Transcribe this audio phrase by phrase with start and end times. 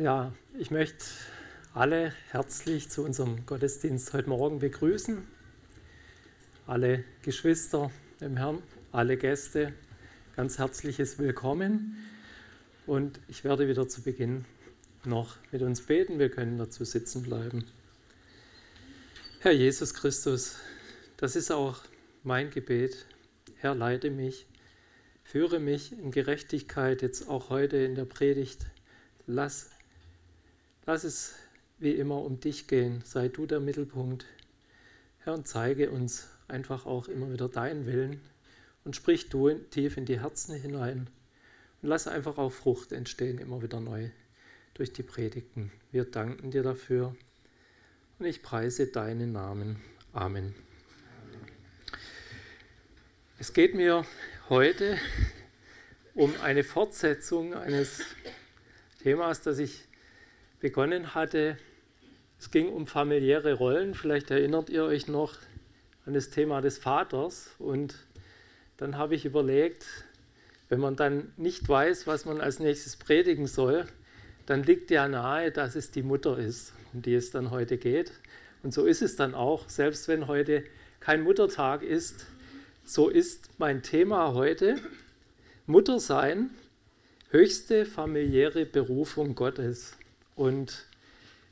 [0.00, 1.06] Ja, ich möchte
[1.74, 5.26] alle herzlich zu unserem Gottesdienst heute Morgen begrüßen.
[6.68, 7.90] Alle Geschwister
[8.20, 9.72] im Herrn, alle Gäste,
[10.36, 11.96] ganz herzliches Willkommen.
[12.86, 14.44] Und ich werde wieder zu Beginn
[15.04, 16.20] noch mit uns beten.
[16.20, 17.64] Wir können dazu sitzen bleiben.
[19.40, 20.58] Herr Jesus Christus,
[21.16, 21.80] das ist auch
[22.22, 23.04] mein Gebet.
[23.56, 24.46] Herr, leite mich,
[25.24, 28.66] führe mich in Gerechtigkeit, jetzt auch heute in der Predigt.
[29.26, 29.70] Lass
[30.88, 31.34] Lass es
[31.78, 33.02] wie immer um dich gehen.
[33.04, 34.24] Sei du der Mittelpunkt.
[35.18, 38.22] Herr, und zeige uns einfach auch immer wieder deinen Willen
[38.84, 41.10] und sprich du tief in die Herzen hinein.
[41.82, 44.08] Und lass einfach auch Frucht entstehen, immer wieder neu
[44.72, 45.70] durch die Predigten.
[45.92, 47.14] Wir danken dir dafür
[48.18, 49.82] und ich preise deinen Namen.
[50.14, 50.54] Amen.
[53.38, 54.06] Es geht mir
[54.48, 54.96] heute
[56.14, 58.00] um eine Fortsetzung eines
[59.02, 59.87] Themas, das ich
[60.60, 61.58] begonnen hatte.
[62.38, 63.94] Es ging um familiäre Rollen.
[63.94, 65.34] Vielleicht erinnert ihr euch noch
[66.06, 67.50] an das Thema des Vaters.
[67.58, 67.94] Und
[68.76, 69.86] dann habe ich überlegt,
[70.68, 73.86] wenn man dann nicht weiß, was man als nächstes predigen soll,
[74.46, 78.12] dann liegt ja nahe, dass es die Mutter ist, um die es dann heute geht.
[78.62, 80.64] Und so ist es dann auch, selbst wenn heute
[81.00, 82.26] kein Muttertag ist,
[82.84, 84.76] so ist mein Thema heute
[85.66, 86.48] Muttersein,
[87.30, 89.97] höchste familiäre Berufung Gottes.
[90.38, 90.86] Und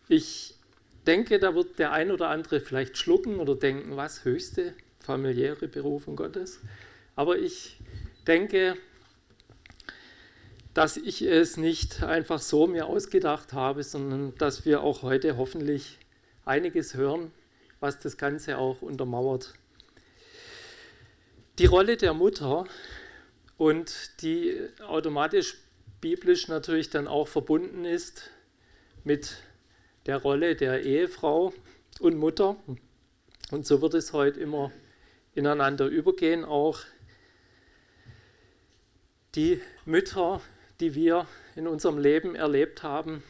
[0.07, 0.55] ich
[1.09, 6.15] denke, da wird der ein oder andere vielleicht schlucken oder denken, was höchste familiäre Berufung
[6.15, 6.61] Gottes.
[7.17, 7.81] Aber ich
[8.29, 8.77] denke,
[10.73, 15.99] dass ich es nicht einfach so mir ausgedacht habe, sondern dass wir auch heute hoffentlich
[16.45, 17.33] einiges hören,
[17.81, 19.55] was das Ganze auch untermauert.
[21.59, 22.67] Die Rolle der Mutter
[23.57, 25.57] und die automatisch
[26.01, 28.31] biblisch natürlich dann auch verbunden ist
[29.07, 29.37] mit
[30.07, 31.55] der Rolle der Ehefrau
[32.01, 32.57] und Mutter.
[33.53, 34.73] Und so wird es heute immer
[35.33, 36.45] ineinander übergehen.
[36.45, 36.81] Auch
[39.37, 40.41] die Mütter,
[40.81, 43.23] die wir in unserem Leben erlebt haben,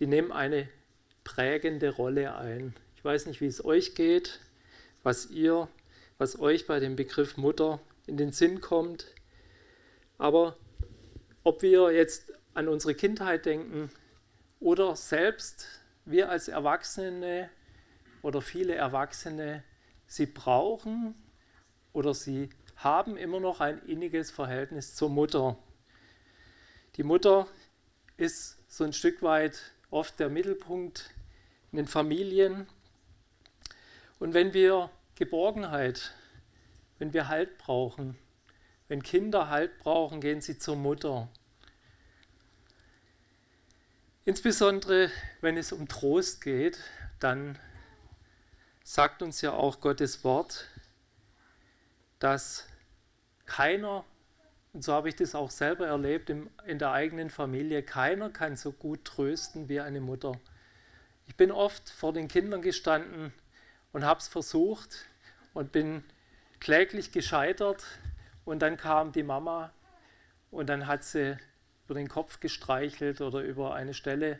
[0.00, 0.68] die nehmen eine
[1.24, 2.74] prägende Rolle ein.
[2.94, 4.40] Ich weiß nicht, wie es euch geht,
[5.02, 5.68] was ihr,
[6.18, 9.06] was euch bei dem Begriff Mutter in den Sinn kommt.
[10.18, 10.58] Aber
[11.42, 13.90] ob wir jetzt an unsere Kindheit denken,
[14.60, 15.66] oder selbst
[16.04, 17.50] wir als Erwachsene
[18.22, 19.64] oder viele Erwachsene,
[20.06, 21.14] sie brauchen
[21.92, 25.58] oder sie haben immer noch ein inniges Verhältnis zur Mutter.
[26.96, 27.46] Die Mutter
[28.16, 31.10] ist so ein Stück weit oft der Mittelpunkt
[31.72, 32.66] in den Familien.
[34.18, 36.14] Und wenn wir Geborgenheit,
[36.98, 38.18] wenn wir Halt brauchen,
[38.88, 41.28] wenn Kinder Halt brauchen, gehen sie zur Mutter.
[44.26, 45.10] Insbesondere
[45.40, 46.78] wenn es um Trost geht,
[47.20, 47.58] dann
[48.84, 50.66] sagt uns ja auch Gottes Wort,
[52.18, 52.66] dass
[53.46, 54.04] keiner,
[54.74, 58.72] und so habe ich das auch selber erlebt in der eigenen Familie, keiner kann so
[58.72, 60.38] gut trösten wie eine Mutter.
[61.26, 63.32] Ich bin oft vor den Kindern gestanden
[63.92, 65.06] und habe es versucht
[65.54, 66.04] und bin
[66.60, 67.86] kläglich gescheitert
[68.44, 69.72] und dann kam die Mama
[70.50, 71.38] und dann hat sie
[71.90, 74.38] über den Kopf gestreichelt oder über eine Stelle,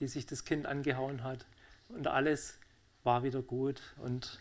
[0.00, 1.46] die sich das Kind angehauen hat.
[1.88, 2.58] Und alles
[3.04, 3.80] war wieder gut.
[3.96, 4.38] Und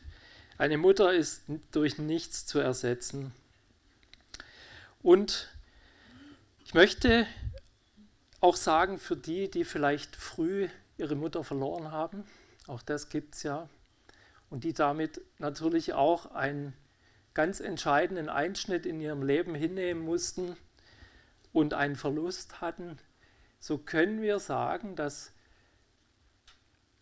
[0.57, 3.31] eine Mutter ist durch nichts zu ersetzen.
[5.01, 5.47] Und
[6.65, 7.25] ich möchte
[8.41, 12.25] auch sagen, für die, die vielleicht früh ihre Mutter verloren haben,
[12.67, 13.69] auch das gibt es ja,
[14.49, 16.73] und die damit natürlich auch einen
[17.33, 20.57] ganz entscheidenden Einschnitt in ihrem Leben hinnehmen mussten,
[21.53, 22.97] und einen Verlust hatten,
[23.59, 25.33] so können wir sagen, dass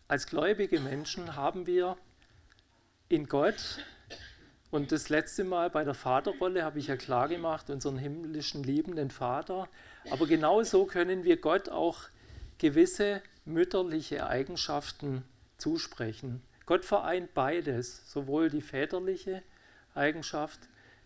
[0.08, 1.96] als gläubige Menschen haben wir
[3.08, 3.84] in Gott,
[4.70, 9.10] und das letzte Mal bei der Vaterrolle habe ich ja klar gemacht, unseren himmlischen liebenden
[9.10, 9.66] Vater,
[10.10, 12.02] aber genauso können wir Gott auch
[12.58, 15.24] gewisse mütterliche Eigenschaften
[15.56, 16.42] zusprechen.
[16.66, 19.42] Gott vereint beides, sowohl die väterliche
[19.94, 20.60] Eigenschaft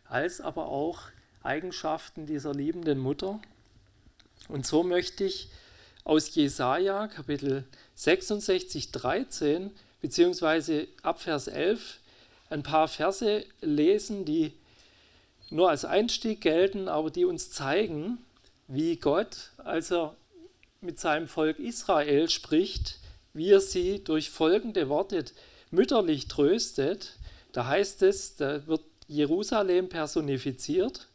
[0.04, 1.02] als aber auch
[1.42, 3.40] Eigenschaften dieser liebenden Mutter.
[4.48, 5.48] Und so möchte ich
[6.04, 11.98] aus Jesaja Kapitel 66, 13 beziehungsweise ab Vers 11
[12.50, 14.52] ein paar Verse lesen, die
[15.50, 18.18] nur als Einstieg gelten, aber die uns zeigen,
[18.68, 20.16] wie Gott, als er
[20.80, 22.98] mit seinem Volk Israel spricht,
[23.32, 25.24] wie er sie durch folgende Worte
[25.70, 27.16] mütterlich tröstet.
[27.52, 31.08] Da heißt es, da wird Jerusalem personifiziert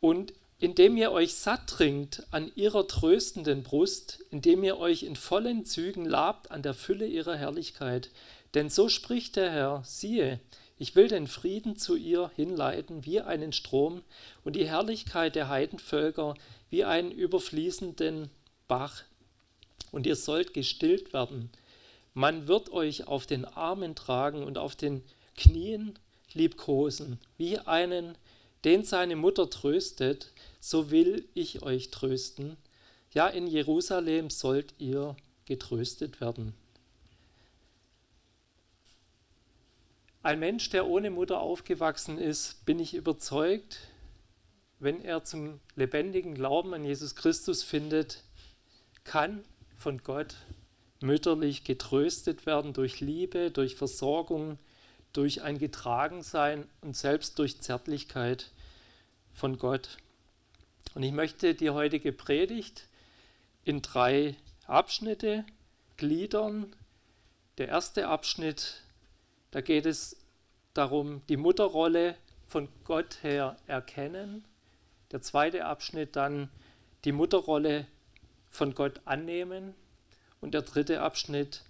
[0.00, 5.64] und indem ihr euch satt trinkt an ihrer tröstenden Brust, indem ihr euch in vollen
[5.64, 8.10] Zügen labt an der Fülle ihrer Herrlichkeit.
[8.54, 10.40] Denn so spricht der Herr, siehe,
[10.78, 14.02] ich will den Frieden zu ihr hinleiten wie einen Strom
[14.44, 16.34] und die Herrlichkeit der Heidenvölker
[16.70, 18.30] wie einen überfließenden
[18.66, 19.02] Bach.
[19.92, 21.50] Und ihr sollt gestillt werden.
[22.14, 25.02] Man wird euch auf den Armen tragen und auf den
[25.36, 25.98] Knien
[26.32, 28.16] liebkosen, wie einen,
[28.64, 32.56] den seine Mutter tröstet, so will ich euch trösten.
[33.12, 35.16] Ja, in Jerusalem sollt ihr
[35.46, 36.54] getröstet werden.
[40.22, 43.78] Ein Mensch, der ohne Mutter aufgewachsen ist, bin ich überzeugt,
[44.78, 48.22] wenn er zum lebendigen Glauben an Jesus Christus findet,
[49.04, 49.44] kann
[49.76, 50.36] von Gott
[51.00, 54.58] mütterlich getröstet werden durch Liebe, durch Versorgung,
[55.12, 58.50] durch ein Getragensein und selbst durch Zärtlichkeit
[59.32, 59.98] von Gott.
[60.94, 62.88] Und ich möchte die heutige Predigt
[63.64, 64.36] in drei
[64.66, 65.44] Abschnitte
[65.96, 66.74] gliedern.
[67.58, 68.82] Der erste Abschnitt,
[69.50, 70.16] da geht es
[70.74, 72.16] darum, die Mutterrolle
[72.46, 74.44] von Gott her erkennen.
[75.12, 76.48] Der zweite Abschnitt dann
[77.04, 77.86] die Mutterrolle
[78.48, 79.74] von Gott annehmen.
[80.40, 81.62] Und der dritte Abschnitt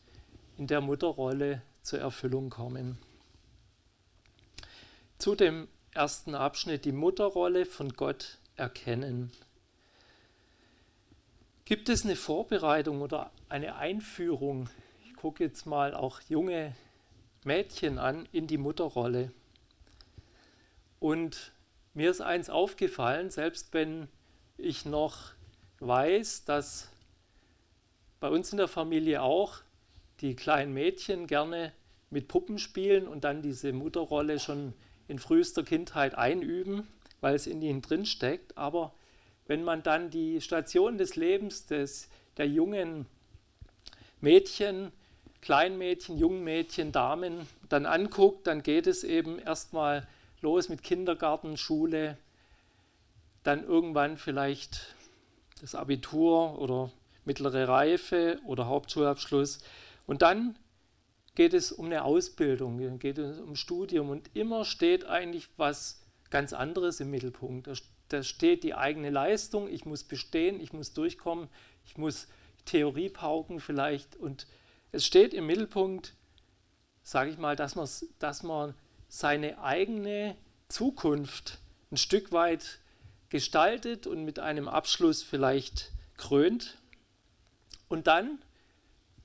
[0.57, 2.99] in der Mutterrolle zur Erfüllung kommen.
[5.21, 9.31] Zu dem ersten Abschnitt die Mutterrolle von Gott erkennen.
[11.67, 14.71] Gibt es eine Vorbereitung oder eine Einführung?
[15.05, 16.75] Ich gucke jetzt mal auch junge
[17.45, 19.31] Mädchen an in die Mutterrolle.
[21.01, 21.53] Und
[21.93, 24.09] mir ist eins aufgefallen, selbst wenn
[24.57, 25.33] ich noch
[25.81, 26.89] weiß, dass
[28.21, 29.59] bei uns in der Familie auch
[30.23, 31.75] die kleinen Mädchen gerne
[32.09, 34.73] mit Puppen spielen und dann diese Mutterrolle schon
[35.11, 36.87] in frühester Kindheit einüben,
[37.21, 38.57] weil es in ihnen drin steckt.
[38.57, 38.95] Aber
[39.47, 43.07] wenn man dann die Station des Lebens des, der jungen
[44.21, 44.93] Mädchen,
[45.43, 50.07] Kleinmädchen, jungen Mädchen, Damen dann anguckt, dann geht es eben erstmal
[50.43, 52.17] los mit Kindergarten, Schule,
[53.43, 54.95] dann irgendwann vielleicht
[55.61, 56.91] das Abitur oder
[57.25, 59.59] mittlere Reife oder Hauptschulabschluss.
[60.07, 60.55] Und dann
[61.35, 66.53] geht es um eine Ausbildung, geht es um Studium und immer steht eigentlich was ganz
[66.53, 67.67] anderes im Mittelpunkt.
[67.67, 67.75] Da,
[68.09, 71.49] da steht die eigene Leistung, ich muss bestehen, ich muss durchkommen,
[71.85, 72.29] ich muss
[72.65, 74.47] Theorie pauken vielleicht und
[74.93, 76.15] es steht im Mittelpunkt,
[77.03, 78.75] sage ich mal, dass dass man
[79.09, 80.37] seine eigene
[80.69, 81.59] Zukunft
[81.91, 82.81] ein Stück weit
[83.29, 86.79] gestaltet und mit einem Abschluss vielleicht krönt.
[87.89, 88.39] Und dann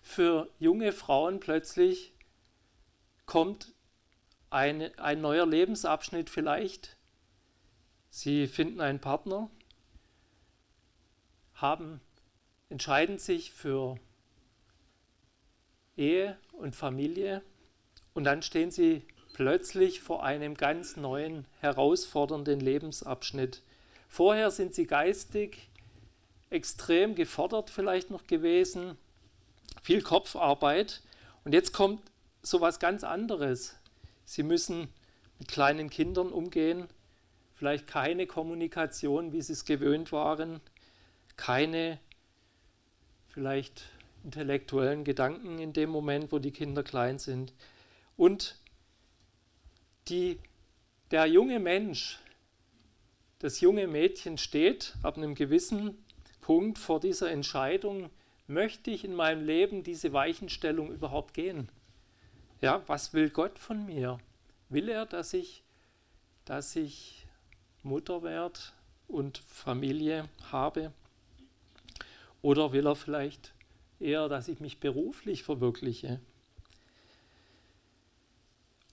[0.05, 2.13] für junge Frauen plötzlich
[3.25, 3.73] kommt
[4.51, 6.95] eine, ein neuer Lebensabschnitt vielleicht.
[8.11, 9.49] Sie finden einen Partner,
[11.55, 11.99] haben,
[12.69, 13.97] entscheiden sich für
[15.97, 17.41] Ehe und Familie
[18.13, 23.63] und dann stehen sie plötzlich vor einem ganz neuen, herausfordernden Lebensabschnitt.
[24.07, 25.69] Vorher sind sie geistig
[26.51, 28.97] extrem gefordert vielleicht noch gewesen,
[29.85, 31.03] viel Kopfarbeit
[31.43, 32.01] und jetzt kommt
[32.41, 33.75] so was ganz anderes.
[34.25, 34.87] Sie müssen
[35.37, 36.87] mit kleinen Kindern umgehen,
[37.53, 40.59] vielleicht keine Kommunikation, wie sie es gewöhnt waren,
[41.37, 41.99] keine
[43.27, 43.83] vielleicht
[44.23, 47.53] intellektuellen Gedanken in dem Moment, wo die Kinder klein sind.
[48.17, 48.57] Und
[50.07, 50.39] die,
[51.11, 52.17] der junge Mensch,
[53.37, 56.03] das junge Mädchen steht ab einem gewissen
[56.41, 58.09] Punkt vor dieser Entscheidung,
[58.47, 61.69] möchte ich in meinem Leben diese Weichenstellung überhaupt gehen?
[62.61, 64.17] Ja, was will Gott von mir?
[64.69, 65.63] Will er, dass ich,
[66.45, 67.27] dass ich
[67.83, 68.59] Mutter werde
[69.07, 70.91] und Familie habe?
[72.41, 73.53] Oder will er vielleicht
[73.99, 76.19] eher, dass ich mich beruflich verwirkliche?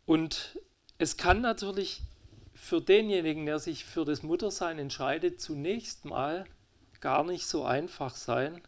[0.07, 0.59] Und
[0.99, 2.03] es kann natürlich
[2.55, 6.45] für denjenigen, der sich für das Muttersein entscheidet, zunächst mal
[7.01, 8.61] gar nicht so einfach sein,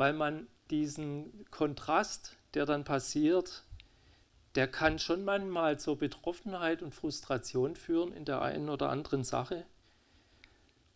[0.00, 3.64] weil man diesen Kontrast, der dann passiert,
[4.54, 9.66] der kann schon manchmal zur Betroffenheit und Frustration führen in der einen oder anderen Sache.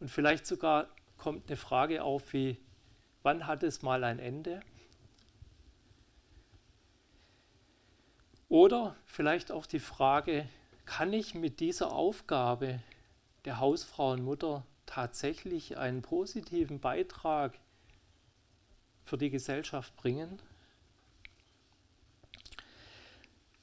[0.00, 2.56] Und vielleicht sogar kommt eine Frage auf wie,
[3.22, 4.60] wann hat es mal ein Ende?
[8.48, 10.48] Oder vielleicht auch die Frage,
[10.86, 12.80] kann ich mit dieser Aufgabe
[13.44, 17.52] der Hausfrau und Mutter tatsächlich einen positiven Beitrag
[19.04, 20.40] für die Gesellschaft bringen?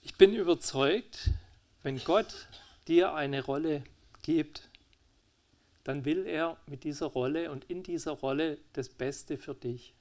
[0.03, 1.29] Ich bin überzeugt,
[1.83, 2.47] wenn Gott
[2.87, 3.83] dir eine Rolle
[4.21, 4.69] gibt,
[5.83, 9.93] dann will er mit dieser Rolle und in dieser Rolle das Beste für dich.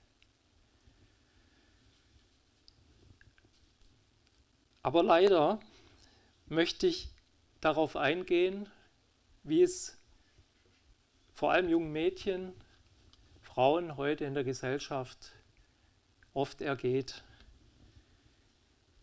[4.82, 5.60] Aber leider
[6.46, 7.08] möchte ich
[7.60, 8.68] darauf eingehen,
[9.42, 9.98] wie es
[11.34, 12.52] vor allem jungen Mädchen,
[13.60, 15.32] Frauen heute in der Gesellschaft
[16.32, 17.22] oft ergeht.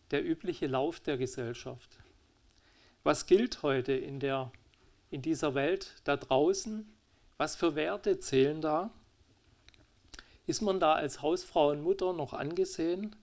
[0.09, 1.99] Der übliche Lauf der Gesellschaft.
[3.03, 4.51] Was gilt heute in, der,
[5.11, 6.91] in dieser Welt da draußen?
[7.37, 8.89] Was für Werte zählen da?
[10.47, 13.15] Ist man da als Hausfrau und Mutter noch angesehen?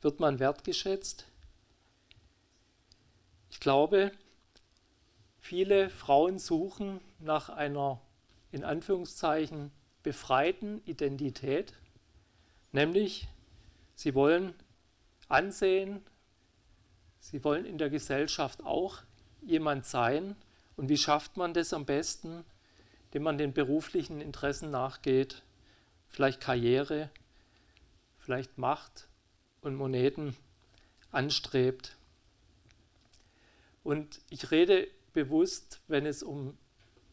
[0.00, 1.28] Wird man wertgeschätzt?
[3.52, 4.10] Ich glaube,
[5.38, 8.00] viele Frauen suchen nach einer
[8.50, 9.70] in Anführungszeichen
[10.02, 11.74] befreiten Identität,
[12.72, 13.28] nämlich
[13.94, 14.54] sie wollen
[15.28, 16.04] Ansehen,
[17.20, 19.02] sie wollen in der Gesellschaft auch
[19.40, 20.36] jemand sein.
[20.76, 22.44] Und wie schafft man das am besten?
[23.06, 25.42] Indem man den beruflichen Interessen nachgeht,
[26.08, 27.10] vielleicht Karriere,
[28.18, 29.08] vielleicht Macht
[29.60, 30.36] und Moneten
[31.10, 31.96] anstrebt.
[33.84, 36.56] Und ich rede bewusst, wenn es um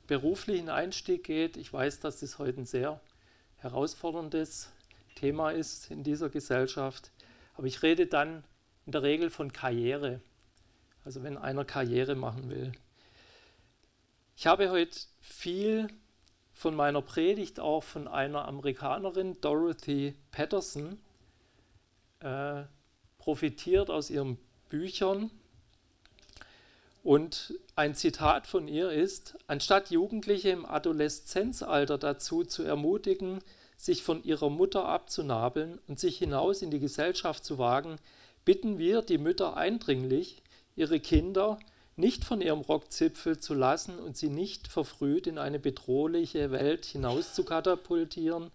[0.09, 1.55] beruflichen Einstieg geht.
[1.55, 2.99] Ich weiß, dass das heute ein sehr
[3.57, 4.71] herausforderndes
[5.13, 7.11] Thema ist in dieser Gesellschaft.
[7.53, 8.43] Aber ich rede dann
[8.87, 10.19] in der Regel von Karriere.
[11.05, 12.71] Also wenn einer Karriere machen will.
[14.35, 15.89] Ich habe heute viel
[16.53, 20.97] von meiner Predigt auch von einer Amerikanerin, Dorothy Patterson,
[22.21, 22.63] äh,
[23.19, 24.39] profitiert aus ihren
[24.69, 25.29] Büchern.
[27.09, 33.39] Und ein Zitat von ihr ist, anstatt Jugendliche im Adoleszenzalter dazu zu ermutigen,
[33.77, 37.95] sich von ihrer Mutter abzunabeln und sich hinaus in die Gesellschaft zu wagen,
[38.45, 40.43] bitten wir die Mütter eindringlich,
[40.75, 41.57] ihre Kinder
[41.95, 47.33] nicht von ihrem Rockzipfel zu lassen und sie nicht verfrüht in eine bedrohliche Welt hinaus
[47.33, 48.51] zu katapultieren.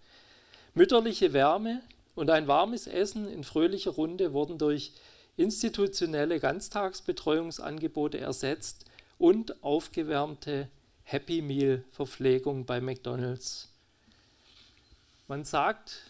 [0.75, 1.81] Mütterliche Wärme
[2.15, 4.93] und ein warmes Essen in fröhlicher Runde wurden durch
[5.37, 8.85] institutionelle Ganztagsbetreuungsangebote ersetzt
[9.19, 10.69] und aufgewärmte
[11.03, 13.71] Happy Meal Verpflegung bei McDonald's.
[15.29, 16.03] Man sagt,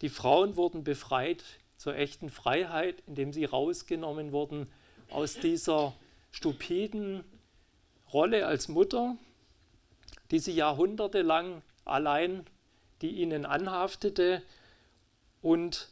[0.00, 1.44] die Frauen wurden befreit
[1.76, 4.70] zur echten Freiheit, indem sie rausgenommen wurden
[5.10, 5.94] aus dieser
[6.30, 7.24] stupiden
[8.12, 9.16] Rolle als Mutter,
[10.30, 12.46] die sie jahrhundertelang allein,
[13.00, 14.42] die ihnen anhaftete
[15.40, 15.88] und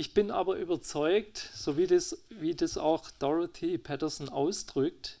[0.00, 5.20] ich bin aber überzeugt, so wie das, wie das auch Dorothy Patterson ausdrückt,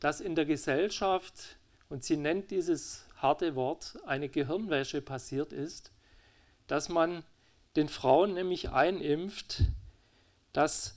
[0.00, 1.58] dass in der Gesellschaft,
[1.90, 5.92] und sie nennt dieses harte Wort, eine Gehirnwäsche passiert ist,
[6.66, 7.24] dass man
[7.76, 9.64] den Frauen nämlich einimpft,
[10.54, 10.96] dass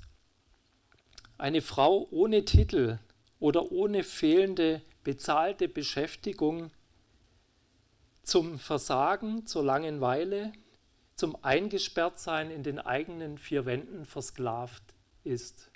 [1.37, 2.99] eine Frau ohne Titel
[3.41, 6.71] oder ohne fehlende bezahlte Beschäftigung
[8.23, 10.53] zum Versagen, zur Langeweile,
[11.17, 14.83] zum Eingesperrtsein in den eigenen vier Wänden versklavt
[15.23, 15.69] ist.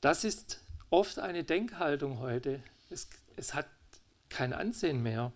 [0.00, 0.60] Das ist
[0.90, 2.62] oft eine Denkhaltung heute.
[2.90, 3.68] Es, es hat
[4.28, 5.32] kein Ansehen mehr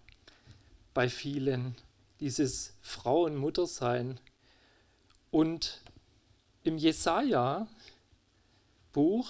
[0.95, 1.77] bei vielen,
[2.19, 4.19] dieses Frau- und Muttersein.
[5.31, 5.81] Und
[6.65, 7.69] im Jesaja-Buch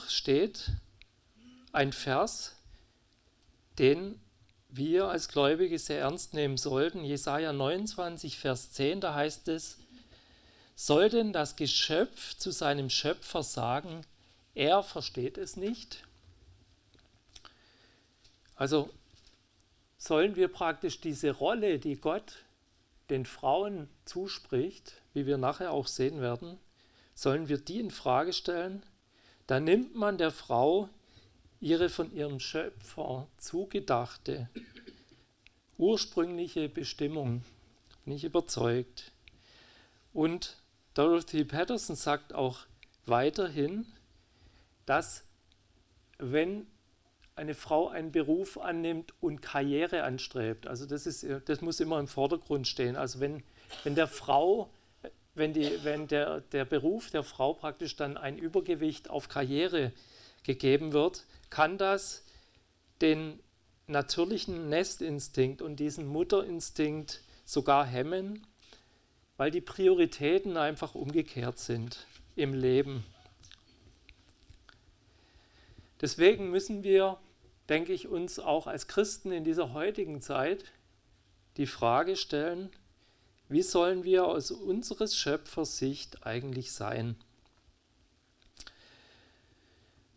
[0.09, 0.73] steht
[1.73, 2.57] ein Vers,
[3.79, 4.19] den
[4.73, 7.05] wir als Gläubige sehr ernst nehmen sollten.
[7.05, 9.79] Jesaja 29, Vers 10, da heißt es:
[10.75, 14.03] Soll denn das Geschöpf zu seinem Schöpfer sagen,
[14.55, 16.05] er versteht es nicht?
[18.55, 18.91] Also
[19.99, 22.37] sollen wir praktisch diese Rolle, die Gott
[23.11, 26.59] den Frauen zuspricht, wie wir nachher auch sehen werden,
[27.15, 28.83] sollen wir die in Frage stellen?
[29.47, 30.89] Da nimmt man der Frau
[31.61, 34.49] ihre von ihrem Schöpfer zugedachte
[35.81, 37.43] ursprüngliche Bestimmung.
[38.05, 39.13] Bin ich überzeugt.
[40.13, 40.57] Und
[40.95, 42.61] Dorothy Patterson sagt auch
[43.07, 43.87] weiterhin,
[44.87, 45.25] dass
[46.19, 46.67] wenn
[47.35, 52.09] eine Frau einen Beruf annimmt und Karriere anstrebt, also das, ist, das muss immer im
[52.09, 52.97] Vordergrund stehen.
[52.97, 53.43] Also wenn,
[53.85, 54.71] wenn der Frau,
[55.35, 59.93] wenn, die, wenn der, der Beruf der Frau praktisch dann ein Übergewicht auf Karriere
[60.43, 62.25] gegeben wird, kann das
[63.01, 63.41] den
[63.87, 68.47] natürlichen Nestinstinkt und diesen Mutterinstinkt sogar hemmen,
[69.37, 73.05] weil die Prioritäten einfach umgekehrt sind im Leben.
[76.01, 77.19] Deswegen müssen wir,
[77.69, 80.65] denke ich, uns auch als Christen in dieser heutigen Zeit
[81.57, 82.71] die Frage stellen,
[83.49, 87.17] wie sollen wir aus unseres Schöpfers Sicht eigentlich sein?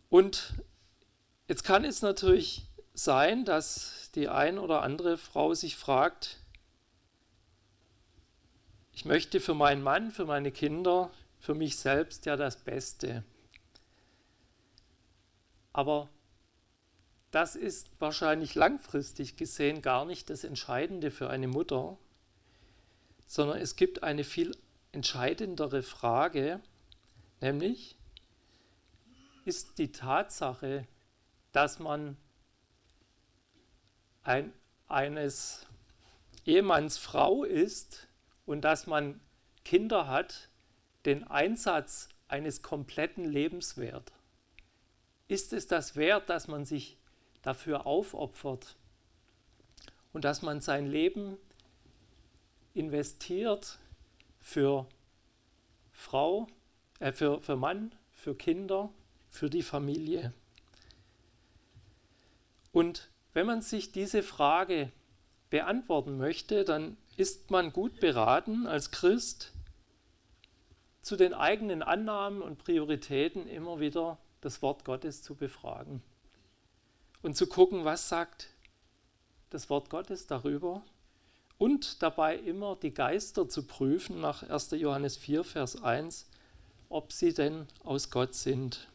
[0.08, 0.54] Und
[1.46, 6.38] Jetzt kann es natürlich sein, dass die ein oder andere Frau sich fragt,
[8.92, 13.24] ich möchte für meinen Mann, für meine Kinder, für mich selbst ja das Beste.
[15.72, 16.08] Aber
[17.32, 21.98] das ist wahrscheinlich langfristig gesehen gar nicht das Entscheidende für eine Mutter,
[23.26, 24.56] sondern es gibt eine viel
[24.92, 26.60] entscheidendere Frage,
[27.40, 27.98] nämlich
[29.44, 30.86] ist die Tatsache,
[31.54, 32.16] dass man
[34.22, 34.52] ein,
[34.88, 35.66] eines
[36.44, 38.08] Ehemanns Frau ist
[38.44, 39.20] und dass man
[39.64, 40.50] Kinder hat,
[41.06, 44.12] den Einsatz eines kompletten Lebens wert?
[45.28, 46.98] Ist es das wert, dass man sich
[47.40, 48.76] dafür aufopfert
[50.12, 51.36] und dass man sein Leben
[52.74, 53.78] investiert
[54.40, 54.86] für
[55.92, 56.48] Frau,
[56.98, 58.90] äh, für, für Mann, für Kinder,
[59.30, 60.34] für die Familie.
[62.74, 64.90] Und wenn man sich diese Frage
[65.48, 69.52] beantworten möchte, dann ist man gut beraten als Christ,
[71.00, 76.02] zu den eigenen Annahmen und Prioritäten immer wieder das Wort Gottes zu befragen
[77.22, 78.48] und zu gucken, was sagt
[79.50, 80.82] das Wort Gottes darüber
[81.58, 84.72] und dabei immer die Geister zu prüfen nach 1.
[84.72, 86.26] Johannes 4, Vers 1,
[86.88, 88.88] ob sie denn aus Gott sind.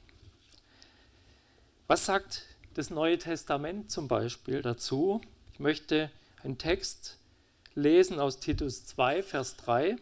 [1.87, 5.21] Was sagt das Neue Testament zum Beispiel dazu?
[5.53, 6.11] Ich möchte
[6.43, 7.17] einen Text
[7.75, 9.97] lesen aus Titus 2, Vers 3,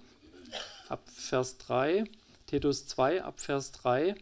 [0.90, 2.06] ab Vers 3,
[2.46, 4.16] Titus 2, ab Vers 3.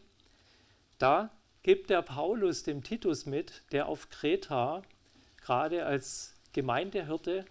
[0.97, 1.31] Da
[1.63, 4.83] gibt der Paulus dem Titus mit, der auf Kreta
[5.41, 7.45] gerade als Gemeindehirte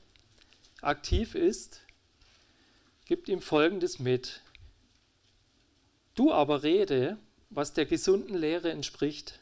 [0.80, 1.82] aktiv ist,
[3.06, 4.42] gibt ihm Folgendes mit.
[6.14, 7.18] Du aber rede,
[7.50, 9.40] was der gesunden Lehre entspricht,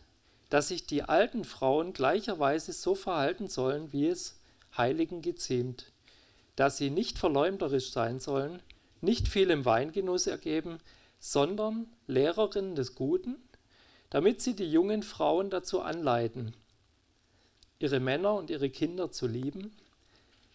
[0.52, 4.38] dass sich die alten Frauen gleicherweise so verhalten sollen, wie es
[4.77, 5.90] Heiligen geziemt,
[6.57, 8.61] dass sie nicht verleumderisch sein sollen,
[9.00, 10.79] nicht viel im Weingenuss ergeben,
[11.18, 13.37] sondern Lehrerinnen des Guten,
[14.11, 16.55] damit sie die jungen Frauen dazu anleiten,
[17.79, 19.74] ihre Männer und ihre Kinder zu lieben,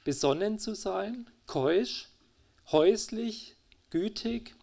[0.04, 2.10] besonnen zu sein, keusch,
[2.72, 3.56] häuslich,
[3.90, 4.54] gütig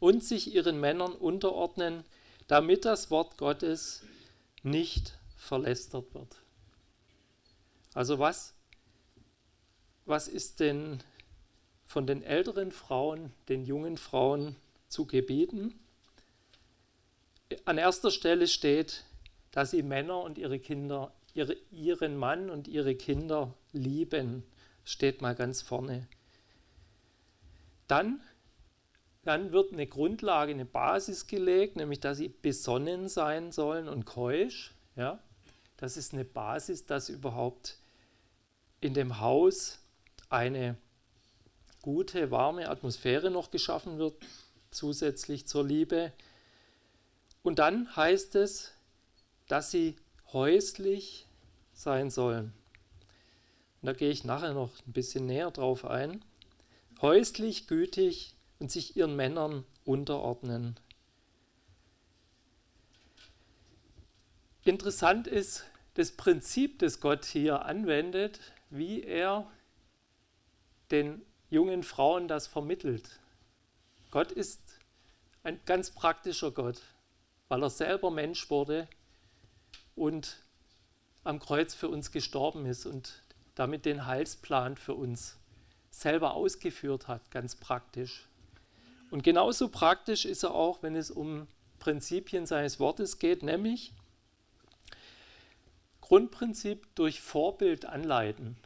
[0.00, 2.04] und sich ihren Männern unterordnen,
[2.46, 4.02] damit das Wort Gottes
[4.64, 6.42] nicht verlästert wird.
[7.94, 8.54] Also was,
[10.04, 11.02] was ist denn
[11.86, 14.56] von den älteren Frauen, den jungen Frauen
[14.88, 15.78] zu gebieten?
[17.64, 19.04] an erster Stelle steht,
[19.50, 24.44] dass sie Männer und ihre Kinder, ihre, ihren Mann und ihre Kinder lieben.
[24.84, 26.08] Steht mal ganz vorne.
[27.86, 28.20] Dann,
[29.24, 34.74] dann wird eine Grundlage, eine Basis gelegt, nämlich dass sie besonnen sein sollen und keusch.
[34.96, 35.18] Ja?
[35.76, 37.78] Das ist eine Basis, dass überhaupt
[38.80, 39.80] in dem Haus
[40.28, 40.76] eine
[41.82, 44.16] gute, warme Atmosphäre noch geschaffen wird,
[44.70, 46.12] zusätzlich zur Liebe.
[47.42, 48.72] Und dann heißt es,
[49.48, 49.96] dass sie
[50.32, 51.26] häuslich
[51.72, 52.52] sein sollen.
[53.80, 56.24] Und da gehe ich nachher noch ein bisschen näher drauf ein.
[57.02, 60.80] Häuslich, gütig und sich ihren Männern unterordnen.
[64.64, 69.50] Interessant ist das Prinzip, das Gott hier anwendet, wie er
[70.90, 73.20] den jungen Frauen das vermittelt.
[74.10, 74.60] Gott ist
[75.42, 76.80] ein ganz praktischer Gott
[77.48, 78.88] weil er selber Mensch wurde
[79.94, 80.42] und
[81.22, 83.22] am Kreuz für uns gestorben ist und
[83.54, 85.36] damit den Heilsplan für uns
[85.90, 88.26] selber ausgeführt hat, ganz praktisch.
[89.10, 91.46] Und genauso praktisch ist er auch, wenn es um
[91.78, 93.92] Prinzipien seines Wortes geht, nämlich
[96.00, 98.56] Grundprinzip durch Vorbild anleiten.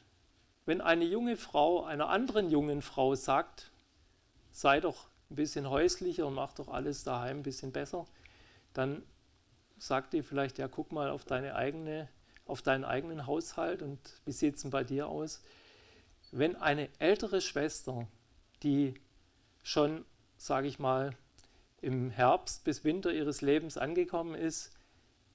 [0.66, 3.70] Wenn eine junge Frau einer anderen jungen Frau sagt,
[4.51, 8.07] sei doch ein bisschen häuslicher und mach doch alles daheim ein bisschen besser,
[8.74, 9.03] dann
[9.79, 12.09] sagt die vielleicht, ja, guck mal auf deine eigene,
[12.44, 15.42] auf deinen eigenen Haushalt und wie sieht es denn bei dir aus?
[16.33, 18.07] Wenn eine ältere Schwester,
[18.62, 18.94] die
[19.62, 20.05] schon,
[20.38, 21.11] sage ich mal,
[21.81, 24.72] im Herbst bis Winter ihres Lebens angekommen ist,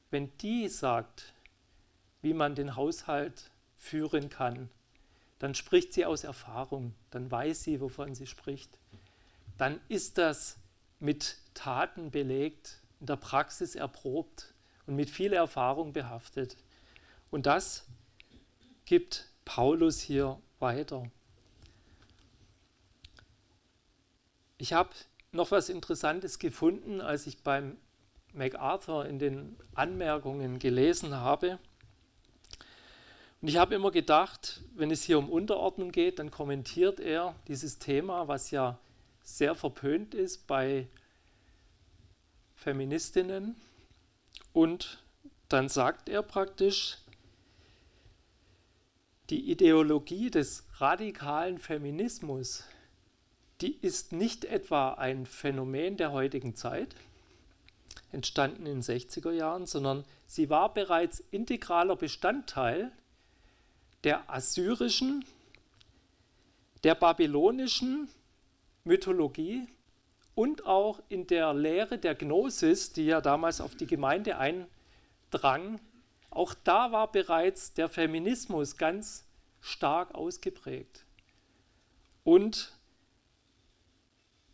[0.09, 1.33] wenn die sagt,
[2.21, 4.69] wie man den Haushalt führen kann,
[5.39, 8.79] dann spricht sie aus Erfahrung, dann weiß sie, wovon sie spricht.
[9.57, 10.57] Dann ist das
[10.99, 14.53] mit Taten belegt, in der Praxis erprobt
[14.85, 16.55] und mit viel Erfahrung behaftet.
[17.29, 17.85] Und das
[18.85, 21.11] gibt Paulus hier weiter.
[24.63, 24.91] Ich habe
[25.33, 27.75] noch was Interessantes gefunden, als ich beim
[28.31, 31.59] MacArthur in den Anmerkungen gelesen habe.
[33.41, 37.77] Und ich habe immer gedacht, wenn es hier um Unterordnung geht, dann kommentiert er dieses
[37.77, 38.79] Thema, was ja
[39.21, 40.87] sehr verpönt ist bei
[42.55, 43.57] Feministinnen.
[44.53, 45.03] Und
[45.49, 46.99] dann sagt er praktisch,
[49.29, 52.63] die Ideologie des radikalen Feminismus,
[53.63, 56.95] die ist nicht etwa ein Phänomen der heutigen Zeit,
[58.11, 62.91] entstanden in den 60er Jahren, sondern sie war bereits integraler Bestandteil
[64.03, 65.23] der assyrischen,
[66.83, 68.09] der babylonischen
[68.83, 69.65] Mythologie
[70.35, 75.79] und auch in der Lehre der Gnosis, die ja damals auf die Gemeinde eindrang,
[76.29, 79.23] auch da war bereits der Feminismus ganz
[79.61, 81.05] stark ausgeprägt.
[82.25, 82.72] Und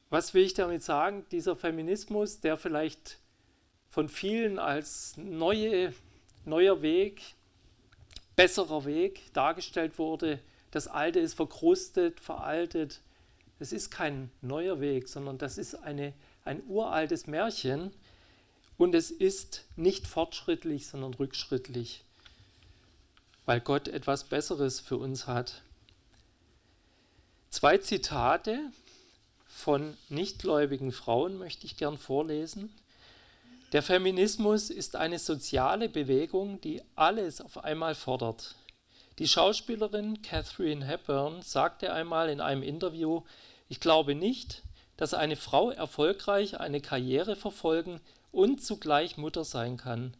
[0.09, 1.25] was will ich damit sagen?
[1.31, 3.19] Dieser Feminismus, der vielleicht
[3.89, 5.93] von vielen als neue,
[6.45, 7.35] neuer Weg
[8.35, 10.39] besserer Weg dargestellt wurde.
[10.71, 13.01] Das Alte ist verkrustet, veraltet.
[13.59, 16.13] Das ist kein neuer Weg, sondern das ist eine,
[16.45, 17.91] ein uraltes Märchen
[18.77, 22.05] und es ist nicht fortschrittlich, sondern rückschrittlich,
[23.45, 25.61] weil Gott etwas Besseres für uns hat.
[27.49, 28.71] Zwei Zitate
[29.49, 32.73] von nichtgläubigen Frauen möchte ich gern vorlesen.
[33.73, 38.55] Der Feminismus ist eine soziale Bewegung, die alles auf einmal fordert.
[39.17, 43.23] Die Schauspielerin Catherine Hepburn sagte einmal in einem Interview,
[43.67, 44.63] ich glaube nicht,
[44.95, 47.99] dass eine Frau erfolgreich eine Karriere verfolgen
[48.31, 50.15] und zugleich Mutter sein kann.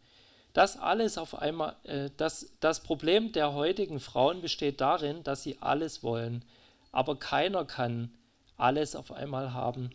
[0.54, 5.58] Das alles auf einmal, äh, das, das Problem der heutigen Frauen besteht darin, dass sie
[5.62, 6.44] alles wollen,
[6.92, 8.12] aber keiner kann
[8.60, 9.90] alles auf einmal haben.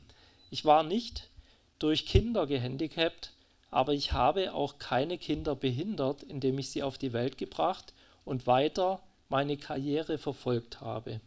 [0.51, 1.29] Ich war nicht
[1.79, 3.33] durch Kinder gehandicapt,
[3.71, 7.93] aber ich habe auch keine Kinder behindert, indem ich sie auf die Welt gebracht
[8.25, 11.21] und weiter meine Karriere verfolgt habe.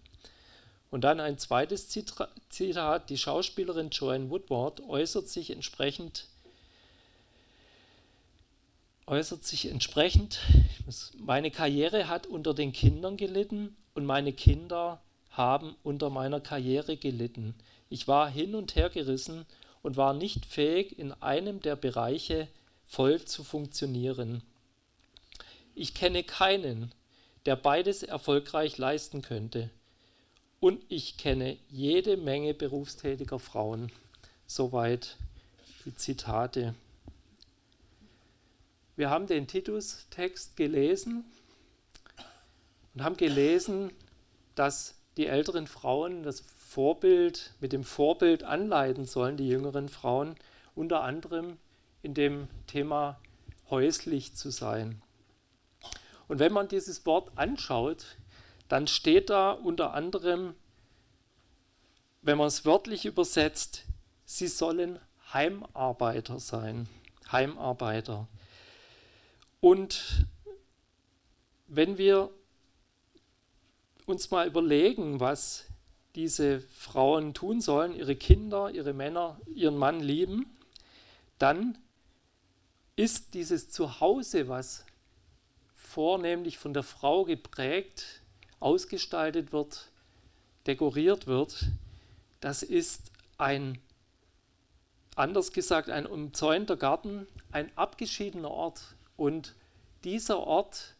[0.89, 6.28] Und dann ein zweites Zitat, die Schauspielerin Joanne Woodward äußert sich entsprechend,
[9.06, 10.39] äußert sich entsprechend,
[11.17, 15.02] meine Karriere hat unter den Kindern gelitten und meine Kinder
[15.38, 17.56] haben unter meiner Karriere gelitten.
[17.89, 19.45] Ich war hin und her gerissen
[19.82, 22.47] und war nicht fähig, in einem der Bereiche
[22.86, 24.41] voll zu funktionieren.
[25.76, 26.91] Ich kenne keinen,
[27.45, 29.69] der beides erfolgreich leisten könnte.
[30.60, 33.91] Und ich kenne jede Menge berufstätiger Frauen.
[34.47, 35.17] Soweit
[35.86, 36.73] die Zitate.
[38.95, 41.23] Wir haben den Titus-Text gelesen
[42.95, 43.91] und haben gelesen,
[44.56, 50.36] dass die älteren Frauen das Vorbild, mit dem Vorbild anleiten sollen, die jüngeren Frauen,
[50.75, 51.58] unter anderem
[52.03, 53.19] in dem Thema
[53.69, 55.01] häuslich zu sein.
[56.27, 58.17] Und wenn man dieses Wort anschaut,
[58.67, 60.53] dann steht da unter anderem,
[62.21, 63.86] wenn man es wörtlich übersetzt,
[64.25, 64.99] sie sollen
[65.34, 66.88] Heimarbeiter sein.
[67.32, 68.27] Heimarbeiter.
[69.62, 70.27] Und
[71.67, 72.30] wenn wir
[74.08, 75.65] uns mal überlegen, was
[76.15, 80.58] diese Frauen tun sollen, ihre Kinder, ihre Männer, ihren Mann lieben,
[81.38, 81.78] dann
[82.96, 84.86] ist dieses Zuhause, was
[85.76, 88.22] vornehmlich von der Frau geprägt,
[88.60, 89.89] ausgestaltet wird,
[90.65, 91.65] dekoriert wird,
[92.39, 93.78] das ist ein,
[95.15, 98.96] anders gesagt, ein umzäunter Garten, ein abgeschiedener Ort.
[99.17, 99.54] Und
[100.04, 100.96] dieser Ort,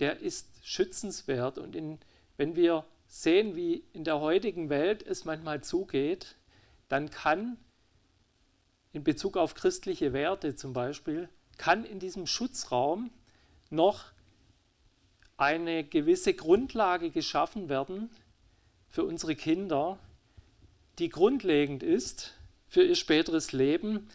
[0.00, 1.58] der ist schützenswert.
[1.58, 1.98] Und in,
[2.36, 6.36] wenn wir sehen, wie in der heutigen Welt es manchmal zugeht,
[6.88, 7.56] dann kann
[8.92, 13.10] in Bezug auf christliche Werte zum Beispiel, kann in diesem Schutzraum
[13.68, 14.06] noch
[15.36, 18.10] eine gewisse Grundlage geschaffen werden
[18.88, 19.98] für unsere Kinder,
[20.98, 22.34] die grundlegend ist
[22.66, 24.08] für ihr späteres Leben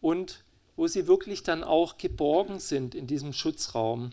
[0.00, 0.44] und
[0.76, 4.10] wo sie wirklich dann auch geborgen sind in diesem Schutzraum.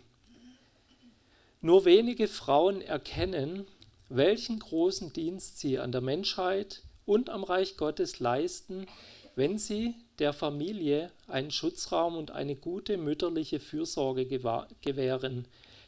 [1.65, 3.65] Nur wenige Frauen erkennen,
[4.09, 8.85] welchen großen Dienst sie an der Menschheit und am Reich Gottes leisten,
[9.35, 15.47] wenn sie der Familie einen Schutzraum und eine gute mütterliche Fürsorge gewähren,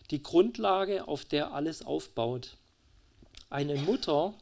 [0.09, 2.57] die Grundlage, auf der alles aufbaut.
[3.51, 4.33] Eine Mutter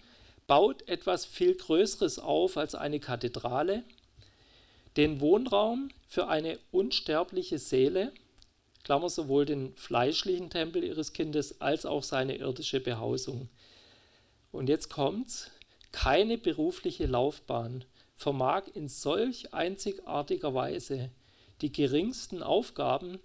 [0.47, 3.83] baut etwas viel Größeres auf als eine Kathedrale,
[4.95, 8.13] den Wohnraum für eine unsterbliche Seele,
[8.85, 13.49] Klammer sowohl den fleischlichen Tempel ihres Kindes als auch seine irdische Behausung.
[14.51, 15.49] Und jetzt kommt's,
[15.91, 17.83] keine berufliche Laufbahn
[18.15, 21.09] vermag in solch einzigartiger Weise
[21.61, 23.17] die geringsten Aufgaben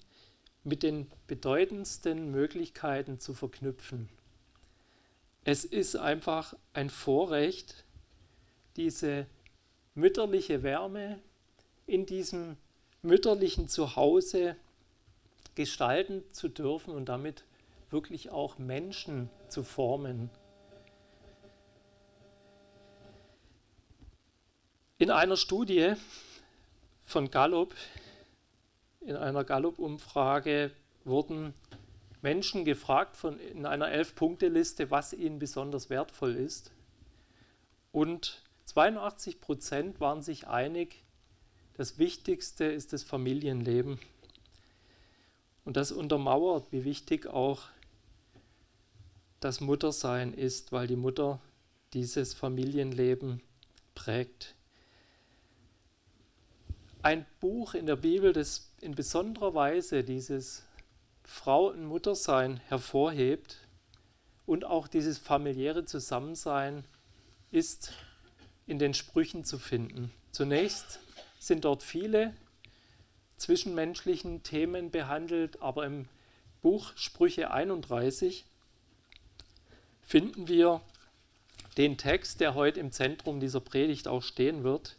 [0.64, 4.08] mit den bedeutendsten Möglichkeiten zu verknüpfen.
[5.44, 7.84] Es ist einfach ein Vorrecht,
[8.76, 9.26] diese
[9.94, 11.18] mütterliche Wärme
[11.86, 12.56] in diesem
[13.02, 14.56] mütterlichen Zuhause
[15.54, 17.44] gestalten zu dürfen und damit
[17.90, 20.30] wirklich auch Menschen zu formen.
[24.98, 25.94] In einer Studie
[27.04, 27.74] von Gallup,
[29.00, 30.72] in einer Gallup-Umfrage
[31.04, 31.54] wurden
[32.22, 36.70] Menschen gefragt von, in einer Elf-Punkte-Liste, was ihnen besonders wertvoll ist.
[37.92, 41.02] Und 82 Prozent waren sich einig,
[41.74, 43.98] das Wichtigste ist das Familienleben.
[45.70, 47.62] Und das untermauert, wie wichtig auch
[49.38, 51.40] das Muttersein ist, weil die Mutter
[51.92, 53.40] dieses Familienleben
[53.94, 54.56] prägt.
[57.02, 60.64] Ein Buch in der Bibel, das in besonderer Weise dieses
[61.22, 63.58] Frau- und Muttersein hervorhebt
[64.46, 66.82] und auch dieses familiäre Zusammensein
[67.52, 67.92] ist
[68.66, 70.10] in den Sprüchen zu finden.
[70.32, 70.98] Zunächst
[71.38, 72.34] sind dort viele
[73.40, 76.08] zwischenmenschlichen Themen behandelt, aber im
[76.62, 78.44] Buch Sprüche 31
[80.02, 80.82] finden wir
[81.76, 84.96] den Text, der heute im Zentrum dieser Predigt auch stehen wird,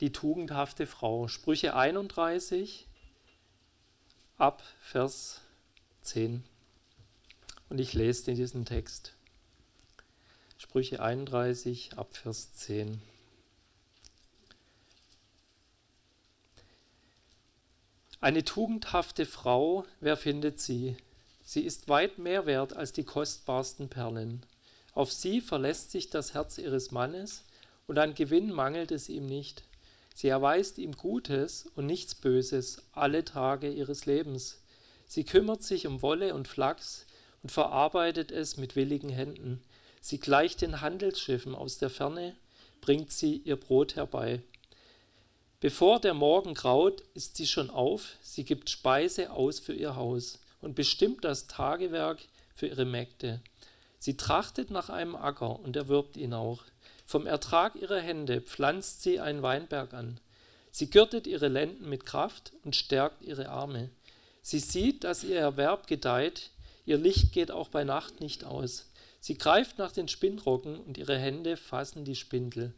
[0.00, 1.28] die tugendhafte Frau.
[1.28, 2.86] Sprüche 31
[4.38, 5.42] ab Vers
[6.02, 6.44] 10.
[7.68, 9.14] Und ich lese diesen Text.
[10.56, 13.02] Sprüche 31 ab Vers 10.
[18.20, 20.96] Eine tugendhafte Frau, wer findet sie?
[21.44, 24.44] Sie ist weit mehr wert als die kostbarsten Perlen.
[24.94, 27.44] Auf sie verlässt sich das Herz ihres Mannes,
[27.86, 29.64] und an Gewinn mangelt es ihm nicht.
[30.14, 34.62] Sie erweist ihm Gutes und nichts Böses alle Tage ihres Lebens.
[35.06, 37.06] Sie kümmert sich um Wolle und Flachs
[37.42, 39.62] und verarbeitet es mit willigen Händen.
[40.00, 42.34] Sie gleicht den Handelsschiffen aus der Ferne,
[42.80, 44.40] bringt sie ihr Brot herbei.
[45.60, 50.38] Bevor der Morgen graut, ist sie schon auf, sie gibt Speise aus für ihr Haus
[50.60, 52.18] und bestimmt das Tagewerk
[52.54, 53.40] für ihre Mägde.
[53.98, 56.62] Sie trachtet nach einem Acker und erwirbt ihn auch.
[57.06, 60.20] Vom Ertrag ihrer Hände pflanzt sie einen Weinberg an.
[60.70, 63.88] Sie gürtet ihre Lenden mit Kraft und stärkt ihre Arme.
[64.42, 66.50] Sie sieht, dass ihr Erwerb gedeiht,
[66.84, 68.90] ihr Licht geht auch bei Nacht nicht aus.
[69.20, 72.74] Sie greift nach den Spinnrocken und ihre Hände fassen die Spindel.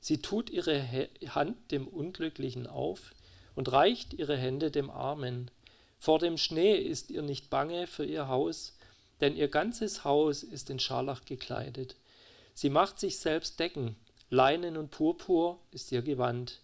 [0.00, 0.86] Sie tut ihre
[1.28, 3.14] Hand dem Unglücklichen auf
[3.54, 5.50] und reicht ihre Hände dem Armen.
[5.98, 8.76] Vor dem Schnee ist ihr nicht bange für ihr Haus,
[9.20, 11.96] denn ihr ganzes Haus ist in Scharlach gekleidet.
[12.54, 13.96] Sie macht sich selbst Decken,
[14.30, 16.60] Leinen und Purpur ist ihr Gewand.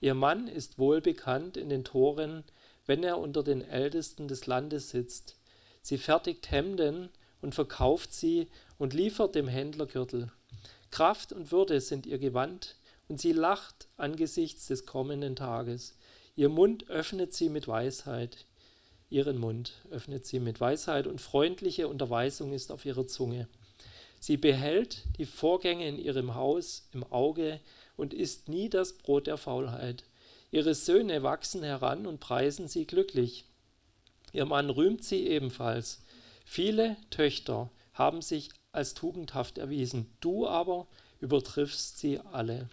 [0.00, 2.44] Ihr Mann ist wohlbekannt in den Toren,
[2.84, 5.36] wenn er unter den Ältesten des Landes sitzt.
[5.82, 7.08] Sie fertigt Hemden
[7.40, 10.30] und verkauft sie und liefert dem Händler Gürtel.
[10.90, 12.76] Kraft und Würde sind ihr Gewand,
[13.08, 15.96] und sie lacht angesichts des kommenden Tages.
[16.34, 18.46] Ihr Mund öffnet sie mit Weisheit.
[19.08, 23.48] Ihren Mund öffnet sie mit Weisheit und freundliche Unterweisung ist auf ihrer Zunge.
[24.18, 27.60] Sie behält die Vorgänge in ihrem Haus im Auge
[27.96, 30.04] und isst nie das Brot der Faulheit.
[30.50, 33.44] Ihre Söhne wachsen heran und preisen sie glücklich.
[34.32, 36.02] Ihr Mann rühmt sie ebenfalls.
[36.44, 40.86] Viele Töchter haben sich als tugendhaft erwiesen, du aber
[41.20, 42.68] übertriffst sie alle.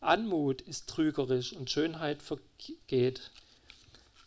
[0.00, 3.30] Anmut ist trügerisch und Schönheit vergeht.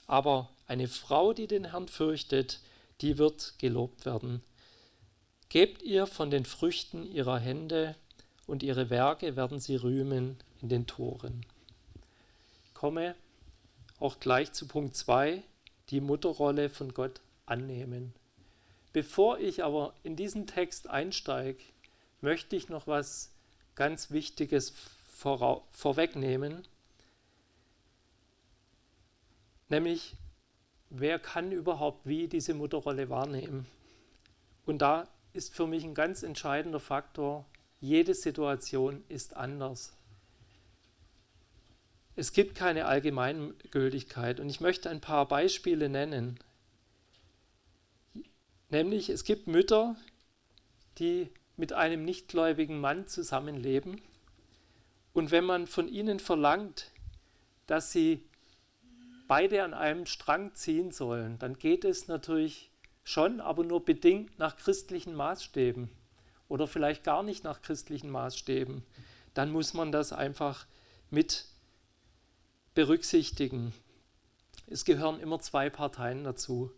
[0.07, 2.59] Aber eine Frau, die den Herrn fürchtet,
[3.01, 4.41] die wird gelobt werden.
[5.49, 7.95] Gebt ihr von den Früchten ihrer Hände,
[8.47, 11.45] und ihre Werke werden sie rühmen in den Toren.
[12.73, 13.15] Komme
[13.99, 15.41] auch gleich zu Punkt 2,
[15.89, 18.13] die Mutterrolle von Gott annehmen.
[18.95, 21.61] Bevor ich aber in diesen Text einsteige,
[22.21, 23.29] möchte ich noch was
[23.75, 24.73] ganz Wichtiges
[25.73, 26.65] vorwegnehmen,
[29.67, 30.15] nämlich
[30.89, 33.65] wer kann überhaupt wie diese Mutterrolle wahrnehmen.
[34.65, 37.45] Und da ist für mich ein ganz entscheidender Faktor,
[37.81, 39.91] jede Situation ist anders.
[42.15, 46.39] Es gibt keine Allgemeingültigkeit und ich möchte ein paar Beispiele nennen.
[48.75, 49.95] Nämlich es gibt Mütter,
[50.97, 54.01] die mit einem nichtgläubigen Mann zusammenleben
[55.13, 56.91] und wenn man von ihnen verlangt,
[57.67, 58.27] dass sie
[59.29, 62.69] beide an einem Strang ziehen sollen, dann geht es natürlich
[63.05, 65.89] schon, aber nur bedingt nach christlichen Maßstäben
[66.49, 68.83] oder vielleicht gar nicht nach christlichen Maßstäben.
[69.33, 70.67] Dann muss man das einfach
[71.09, 71.45] mit
[72.73, 73.71] berücksichtigen.
[74.67, 76.73] es gehören immer zwei Parteien dazu,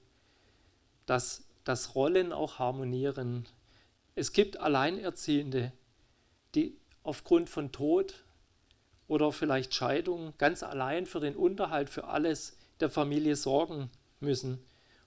[1.08, 3.46] dass, dass Rollen auch harmonieren.
[4.16, 5.74] Es gibt Alleinerziehende,
[6.56, 8.24] die aufgrund von Tod
[9.08, 14.60] oder vielleicht Scheidung ganz allein für den Unterhalt, für alles der Familie sorgen müssen.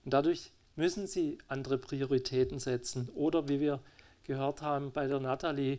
[0.05, 3.09] Und dadurch müssen sie andere Prioritäten setzen.
[3.15, 3.81] Oder wie wir
[4.25, 5.79] gehört haben bei der Nathalie,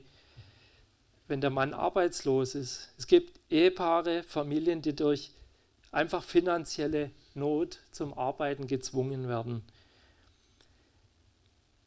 [1.27, 2.89] wenn der Mann arbeitslos ist.
[2.97, 5.31] Es gibt Ehepaare, Familien, die durch
[5.91, 9.63] einfach finanzielle Not zum Arbeiten gezwungen werden.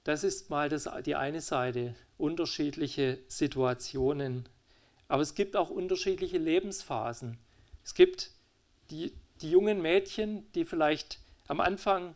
[0.04, 4.46] Das ist mal das, die eine Seite, unterschiedliche Situationen.
[5.08, 7.38] Aber es gibt auch unterschiedliche Lebensphasen.
[7.82, 8.30] Es gibt
[8.90, 12.14] die, die jungen Mädchen, die vielleicht am Anfang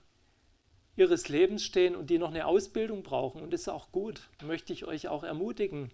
[0.97, 3.41] ihres Lebens stehen und die noch eine Ausbildung brauchen.
[3.41, 5.91] Und das ist auch gut, möchte ich euch auch ermutigen.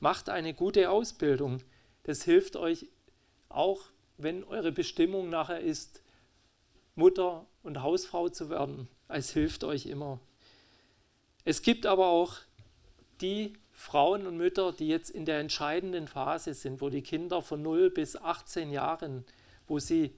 [0.00, 1.62] Macht eine gute Ausbildung.
[2.04, 2.88] Das hilft euch
[3.50, 3.82] auch,
[4.16, 6.02] wenn eure Bestimmung nachher ist,
[6.94, 8.88] Mutter und Hausfrau zu werden.
[9.08, 10.18] Es hilft euch immer.
[11.46, 12.38] Es gibt aber auch
[13.20, 17.62] die Frauen und Mütter, die jetzt in der entscheidenden Phase sind, wo die Kinder von
[17.62, 19.24] 0 bis 18 Jahren,
[19.68, 20.12] wo sie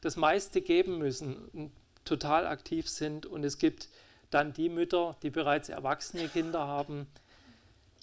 [0.00, 1.70] das meiste geben müssen
[2.04, 3.26] total aktiv sind.
[3.26, 3.90] Und es gibt
[4.30, 7.06] dann die Mütter, die bereits erwachsene Kinder haben,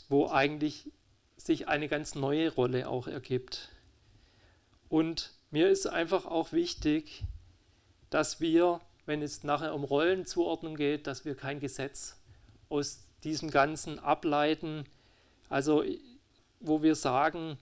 [0.08, 0.90] wo eigentlich
[1.36, 3.72] sich eine ganz neue Rolle auch ergibt.
[4.88, 7.26] Und mir ist einfach auch wichtig,
[8.10, 12.19] dass wir, wenn es nachher um Rollenzuordnung geht, dass wir kein Gesetz
[12.70, 14.86] aus diesem Ganzen ableiten.
[15.50, 15.84] Also
[16.60, 17.58] wo wir sagen,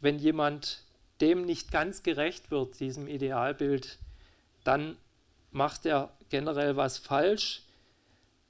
[0.00, 0.84] wenn jemand
[1.20, 3.98] dem nicht ganz gerecht wird, diesem Idealbild,
[4.64, 4.96] dann
[5.50, 7.62] macht er generell was falsch,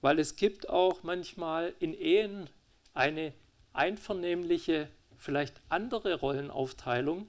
[0.01, 2.51] weil es gibt auch manchmal in Ehen
[2.95, 3.33] eine
[3.73, 7.29] einvernehmliche, vielleicht andere Rollenaufteilung,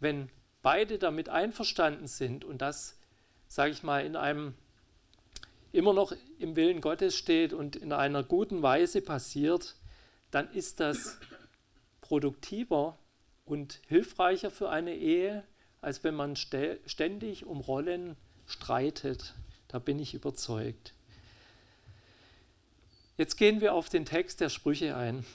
[0.00, 0.28] wenn
[0.62, 2.98] beide damit einverstanden sind und das,
[3.48, 4.54] sage ich mal, in einem
[5.72, 9.76] immer noch im Willen Gottes steht und in einer guten Weise passiert,
[10.30, 11.18] dann ist das
[12.00, 12.98] produktiver
[13.44, 15.44] und hilfreicher für eine Ehe,
[15.80, 19.34] als wenn man ständig um Rollen streitet.
[19.68, 20.94] Da bin ich überzeugt.
[23.16, 25.26] Jetzt gehen wir auf den Text der Sprüche ein.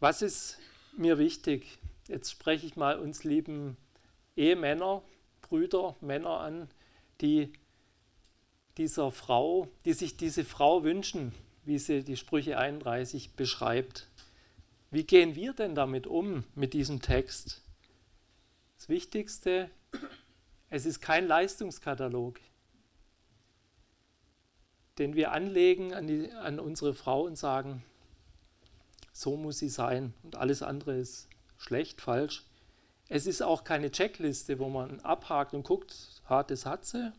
[0.00, 0.58] Was ist
[0.96, 1.78] mir wichtig?
[2.08, 3.76] Jetzt spreche ich mal uns lieben
[4.36, 5.02] Ehemänner,
[5.42, 6.68] Brüder, Männer an,
[7.20, 7.52] die
[8.78, 11.32] dieser Frau, die sich diese Frau wünschen,
[11.64, 14.08] wie sie die Sprüche 31 beschreibt.
[14.90, 17.62] Wie gehen wir denn damit um, mit diesem Text?
[18.76, 19.70] Das Wichtigste,
[20.68, 22.40] es ist kein Leistungskatalog,
[24.98, 27.84] den wir anlegen an, die, an unsere Frau und sagen,
[29.12, 32.44] so muss sie sein und alles andere ist schlecht, falsch.
[33.08, 35.94] Es ist auch keine Checkliste, wo man abhakt und guckt,
[36.26, 37.12] ah, das hat sie,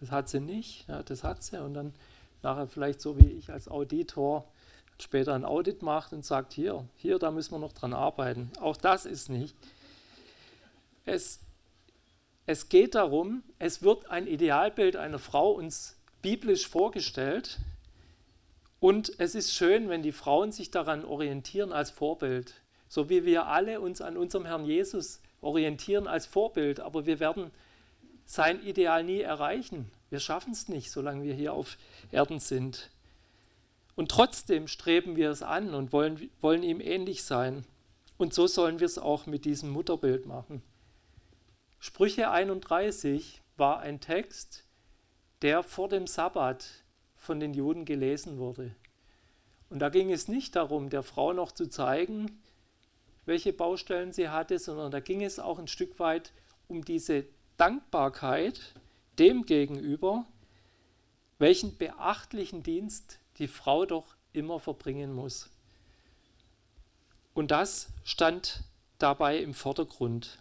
[0.00, 1.94] das hat sie nicht, ja, das hat sie und dann
[2.42, 4.44] nachher vielleicht so wie ich als Auditor
[5.02, 8.50] später ein Audit macht und sagt, hier, hier, da müssen wir noch dran arbeiten.
[8.60, 9.54] Auch das ist nicht.
[11.04, 11.40] Es,
[12.46, 17.58] es geht darum, es wird ein Idealbild einer Frau uns biblisch vorgestellt
[18.80, 22.54] und es ist schön, wenn die Frauen sich daran orientieren als Vorbild,
[22.88, 27.50] so wie wir alle uns an unserem Herrn Jesus orientieren als Vorbild, aber wir werden
[28.26, 29.90] sein Ideal nie erreichen.
[30.10, 31.78] Wir schaffen es nicht, solange wir hier auf
[32.10, 32.90] Erden sind.
[33.94, 37.64] Und trotzdem streben wir es an und wollen, wollen ihm ähnlich sein.
[38.18, 40.62] Und so sollen wir es auch mit diesem Mutterbild machen.
[41.78, 44.64] Sprüche 31 war ein Text,
[45.42, 46.66] der vor dem Sabbat
[47.16, 48.74] von den Juden gelesen wurde.
[49.70, 52.40] Und da ging es nicht darum, der Frau noch zu zeigen,
[53.24, 56.32] welche Baustellen sie hatte, sondern da ging es auch ein Stück weit
[56.68, 57.26] um diese
[57.56, 58.74] Dankbarkeit
[59.18, 60.26] dem gegenüber,
[61.38, 65.50] welchen beachtlichen Dienst die Frau doch immer verbringen muss.
[67.34, 68.62] Und das stand
[68.98, 70.38] dabei im Vordergrund.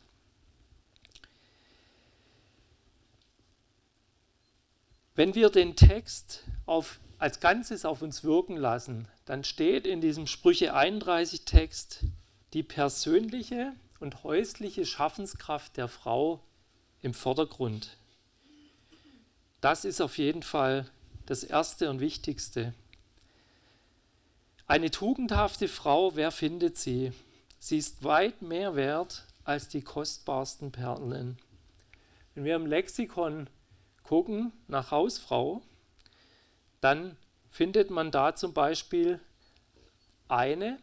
[5.13, 10.27] Wenn wir den Text auf, als Ganzes auf uns wirken lassen, dann steht in diesem
[10.27, 12.01] Sprüche 31 Text
[12.53, 16.41] die persönliche und häusliche Schaffenskraft der Frau
[17.05, 17.97] im Vordergrund.
[19.61, 20.89] Das ist auf jeden Fall
[21.27, 22.73] das Erste und Wichtigste.
[24.65, 27.13] Eine tugendhafte Frau, wer findet sie?
[27.59, 31.37] Sie ist weit mehr wert als die kostbarsten Perlen.
[32.33, 33.47] Wenn wir im Lexikon
[34.01, 35.61] gucken nach Hausfrau,
[36.81, 37.15] dann
[37.51, 39.19] findet man da zum Beispiel
[40.27, 40.79] eine,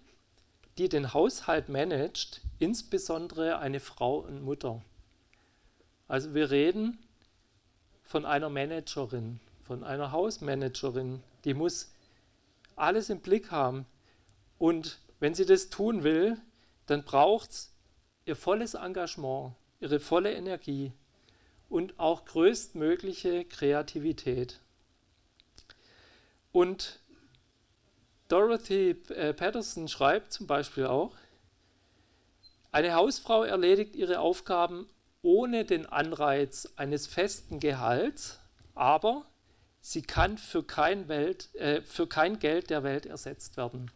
[0.79, 4.83] die den Haushalt managt, insbesondere eine Frau und Mutter.
[6.13, 6.99] Also wir reden
[8.03, 11.91] von einer Managerin, von einer Hausmanagerin, die muss
[12.77, 13.87] alles im Blick haben.
[14.59, 16.37] Und wenn sie das tun will,
[16.85, 17.75] dann braucht es
[18.27, 20.93] ihr volles Engagement, ihre volle Energie
[21.71, 24.61] und auch größtmögliche Kreativität.
[26.53, 27.01] Und
[28.29, 31.17] Dorothy äh, Patterson schreibt zum Beispiel auch,
[32.71, 34.91] eine Hausfrau erledigt ihre Aufgaben
[35.23, 38.41] ohne den Anreiz eines festen Gehalts,
[38.75, 39.25] aber
[39.81, 43.91] sie kann für kein, Welt, äh, für kein Geld der Welt ersetzt werden.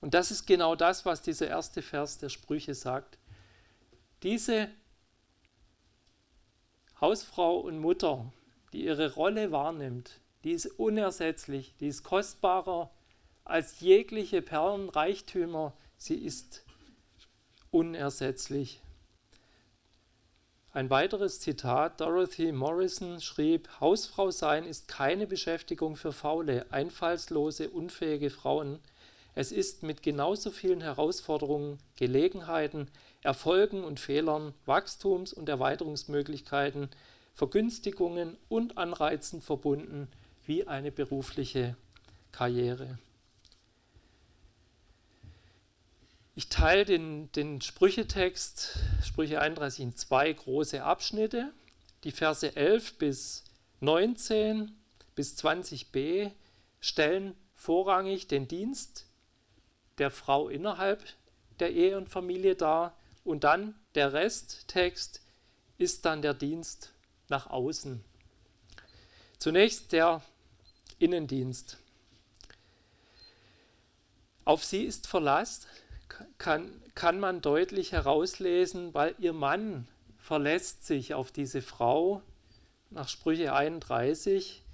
[0.00, 3.18] Und das ist genau das, was dieser erste Vers der Sprüche sagt.
[4.22, 4.68] Diese
[7.00, 8.32] Hausfrau und Mutter,
[8.72, 12.90] die ihre Rolle wahrnimmt, die ist unersetzlich, die ist kostbarer
[13.44, 16.64] als jegliche Perlenreichtümer, sie ist
[17.70, 18.82] unersetzlich.
[20.78, 28.30] Ein weiteres Zitat, Dorothy Morrison schrieb, Hausfrau sein ist keine Beschäftigung für faule, einfallslose, unfähige
[28.30, 28.78] Frauen.
[29.34, 32.86] Es ist mit genauso vielen Herausforderungen, Gelegenheiten,
[33.22, 36.90] Erfolgen und Fehlern, Wachstums- und Erweiterungsmöglichkeiten,
[37.34, 40.06] Vergünstigungen und Anreizen verbunden
[40.46, 41.74] wie eine berufliche
[42.30, 43.00] Karriere.
[46.38, 51.52] Ich teile den, den Sprüchetext, Sprüche 31, in zwei große Abschnitte.
[52.04, 53.42] Die Verse 11 bis
[53.80, 54.70] 19
[55.16, 56.30] bis 20b
[56.78, 59.06] stellen vorrangig den Dienst
[59.98, 61.02] der Frau innerhalb
[61.58, 65.20] der Ehe und Familie dar und dann der Resttext
[65.76, 66.92] ist dann der Dienst
[67.28, 68.04] nach außen.
[69.40, 70.22] Zunächst der
[71.00, 71.78] Innendienst.
[74.44, 75.66] Auf sie ist Verlass,
[76.38, 79.88] kann, kann man deutlich herauslesen, weil ihr Mann
[80.18, 82.22] verlässt sich auf diese Frau
[82.90, 84.64] nach Sprüche 31,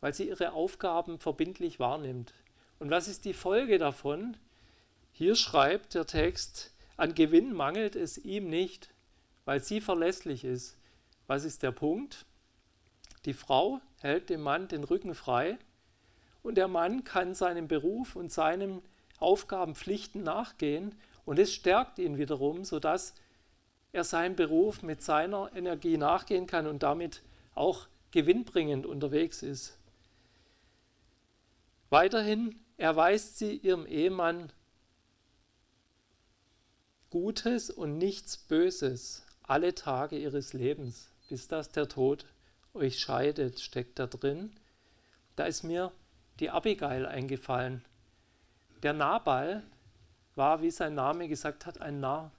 [0.00, 2.34] weil sie ihre Aufgaben verbindlich wahrnimmt.
[2.78, 4.36] Und was ist die Folge davon?
[5.12, 8.90] Hier schreibt der Text, an Gewinn mangelt es ihm nicht,
[9.44, 10.76] weil sie verlässlich ist.
[11.26, 12.26] Was ist der Punkt?
[13.24, 15.58] Die Frau hält dem Mann den Rücken frei
[16.42, 18.82] und der Mann kann seinem Beruf und seinem
[19.22, 20.94] Aufgaben, Pflichten nachgehen
[21.24, 23.14] und es stärkt ihn wiederum, sodass
[23.92, 27.22] er seinem Beruf mit seiner Energie nachgehen kann und damit
[27.54, 29.78] auch gewinnbringend unterwegs ist.
[31.90, 34.52] Weiterhin erweist sie ihrem Ehemann
[37.10, 42.24] Gutes und nichts Böses alle Tage ihres Lebens, bis dass der Tod
[42.72, 44.50] euch scheidet, steckt da drin.
[45.36, 45.92] Da ist mir
[46.40, 47.84] die Abigail eingefallen.
[48.82, 49.62] Der Nabal
[50.34, 52.32] war, wie sein Name gesagt hat, ein Narr.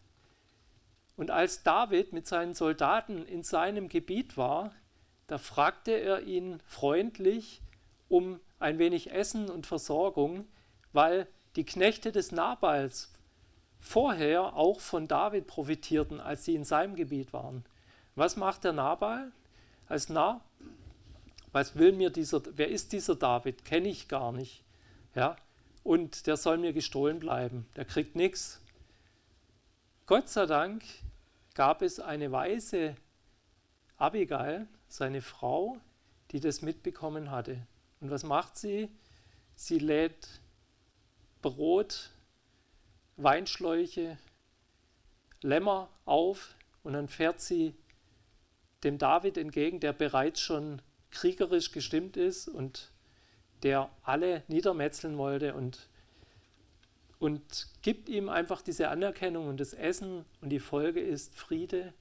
[1.15, 4.71] Und als David mit seinen Soldaten in seinem Gebiet war,
[5.27, 7.61] da fragte er ihn freundlich
[8.09, 10.45] um ein wenig Essen und Versorgung,
[10.91, 13.13] weil die Knechte des Nabals
[13.79, 17.65] vorher auch von David profitierten, als sie in seinem Gebiet waren.
[18.15, 19.31] Was macht der Nabal
[19.87, 20.41] als Narr?
[21.51, 23.65] Was will mir dieser, wer ist dieser David?
[23.65, 24.63] Kenne ich gar nicht.
[25.15, 25.35] Ja,
[25.83, 27.67] und der soll mir gestohlen bleiben.
[27.75, 28.61] Der kriegt nichts.
[30.05, 30.83] Gott sei Dank
[31.53, 32.95] gab es eine weise
[33.97, 35.77] Abigail, seine Frau,
[36.31, 37.65] die das mitbekommen hatte.
[38.01, 38.89] Und was macht sie?
[39.55, 40.41] Sie lädt
[41.41, 42.09] Brot,
[43.17, 44.17] Weinschläuche,
[45.41, 47.75] Lämmer auf und dann fährt sie
[48.83, 50.81] dem David entgegen, der bereits schon
[51.11, 52.92] kriegerisch gestimmt ist und
[53.63, 55.87] der alle niedermetzeln wollte und,
[57.19, 61.93] und gibt ihm einfach diese Anerkennung und das Essen und die Folge ist Friede.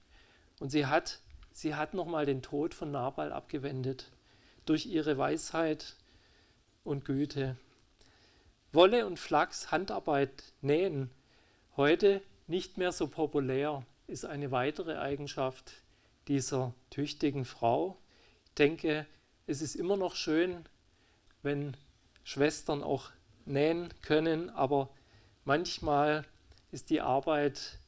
[0.61, 1.21] Und sie hat,
[1.53, 4.11] sie hat nochmal den Tod von Nabal abgewendet
[4.67, 5.97] durch ihre Weisheit
[6.85, 7.57] und Güte.
[8.73, 11.11] Wolle und Flachs, Handarbeit, Nähen,
[11.77, 15.83] heute nicht mehr so populär, ist eine weitere Eigenschaft
[16.29, 17.99] dieser tüchtigen Frau.
[18.47, 19.07] Ich denke,
[19.47, 20.65] es ist immer noch schön,
[21.43, 21.77] wenn
[22.25, 23.11] Schwestern auch
[23.45, 24.89] nähen können, aber
[25.45, 26.25] manchmal
[26.71, 27.79] ist die Arbeit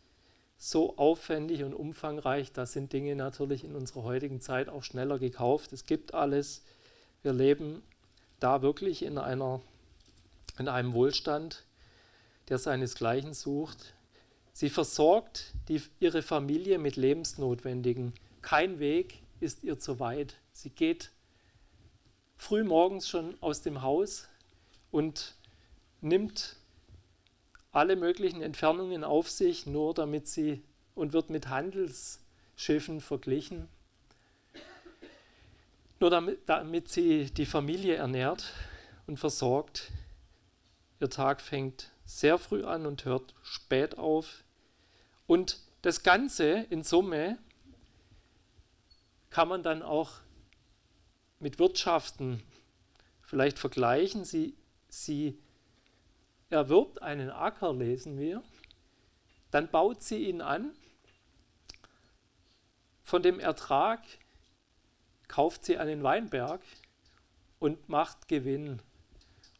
[0.56, 5.72] so aufwendig und umfangreich, da sind Dinge natürlich in unserer heutigen Zeit auch schneller gekauft.
[5.72, 6.62] Es gibt alles.
[7.22, 7.82] Wir leben
[8.40, 9.60] da wirklich in, einer,
[10.58, 11.64] in einem Wohlstand,
[12.48, 13.94] der seinesgleichen sucht.
[14.52, 18.12] Sie versorgt die, ihre Familie mit Lebensnotwendigen.
[18.40, 20.36] Kein Weg ist ihr zu weit.
[20.52, 21.10] Sie geht
[22.36, 24.28] früh morgens schon aus dem Haus
[24.90, 25.34] und
[26.00, 26.56] nimmt
[27.72, 30.62] alle möglichen Entfernungen auf sich, nur damit sie
[30.94, 32.20] und wird mit Handels,
[32.54, 33.68] Kriegsschiffen verglichen.
[36.00, 38.52] Nur damit, damit sie die Familie ernährt
[39.06, 39.90] und versorgt.
[41.00, 44.44] Ihr Tag fängt sehr früh an und hört spät auf.
[45.26, 47.38] Und das Ganze in Summe
[49.30, 50.12] kann man dann auch
[51.44, 52.42] mit Wirtschaften
[53.20, 54.24] vielleicht vergleichen.
[54.24, 54.56] Sie,
[54.88, 55.38] sie
[56.48, 58.42] erwirbt einen Acker, lesen wir,
[59.50, 60.74] dann baut sie ihn an.
[63.02, 64.00] Von dem Ertrag
[65.28, 66.62] kauft sie einen Weinberg
[67.58, 68.80] und macht Gewinn.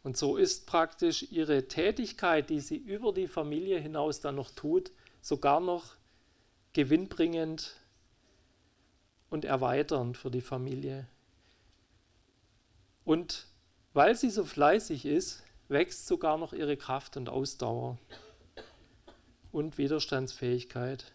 [0.03, 4.91] Und so ist praktisch ihre Tätigkeit, die sie über die Familie hinaus dann noch tut,
[5.21, 5.97] sogar noch
[6.73, 7.77] gewinnbringend
[9.29, 11.09] und erweiternd für die Familie.
[13.05, 13.47] Und
[13.93, 17.99] weil sie so fleißig ist, wächst sogar noch ihre Kraft und Ausdauer
[19.53, 21.13] und Widerstandsfähigkeit.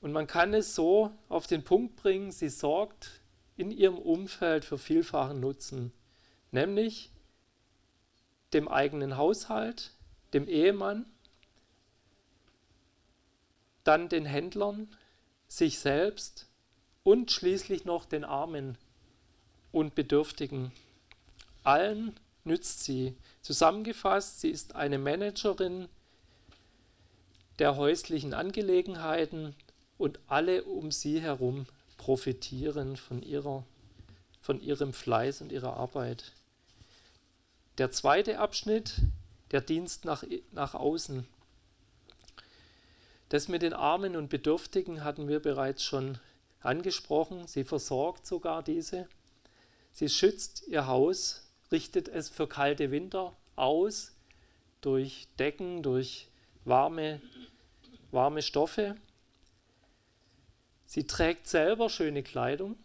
[0.00, 3.20] Und man kann es so auf den Punkt bringen, sie sorgt
[3.56, 5.92] in ihrem Umfeld für vielfachen Nutzen,
[6.50, 7.12] nämlich
[8.52, 9.92] dem eigenen Haushalt,
[10.32, 11.06] dem Ehemann,
[13.84, 14.88] dann den Händlern,
[15.46, 16.48] sich selbst
[17.04, 18.78] und schließlich noch den Armen
[19.72, 20.70] und Bedürftigen.
[21.64, 22.14] Allen
[22.44, 23.16] nützt sie.
[23.40, 25.88] Zusammengefasst, sie ist eine Managerin
[27.58, 29.54] der häuslichen Angelegenheiten
[29.98, 31.66] und alle um sie herum
[31.96, 33.64] profitieren von, ihrer,
[34.40, 36.32] von ihrem Fleiß und ihrer Arbeit.
[37.78, 38.96] Der zweite Abschnitt,
[39.52, 41.26] der Dienst nach, nach außen.
[43.28, 46.18] Das mit den Armen und Bedürftigen hatten wir bereits schon
[46.60, 47.46] angesprochen.
[47.46, 49.08] Sie versorgt sogar diese.
[49.92, 54.16] Sie schützt ihr Haus, richtet es für kalte Winter aus
[54.80, 56.28] durch Decken, durch
[56.64, 57.20] warme,
[58.10, 58.96] warme Stoffe.
[60.86, 62.76] Sie trägt selber schöne Kleidung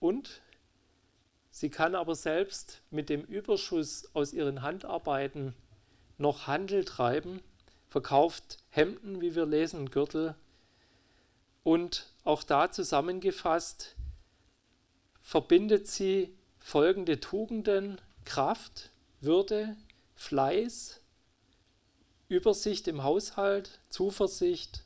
[0.00, 0.40] und
[1.50, 5.54] sie kann aber selbst mit dem Überschuss aus ihren Handarbeiten
[6.18, 7.40] noch Handel treiben
[7.94, 10.34] verkauft Hemden, wie wir lesen, Gürtel.
[11.62, 13.94] Und auch da zusammengefasst
[15.20, 18.90] verbindet sie folgende Tugenden, Kraft,
[19.20, 19.76] Würde,
[20.16, 20.98] Fleiß,
[22.28, 24.82] Übersicht im Haushalt, Zuversicht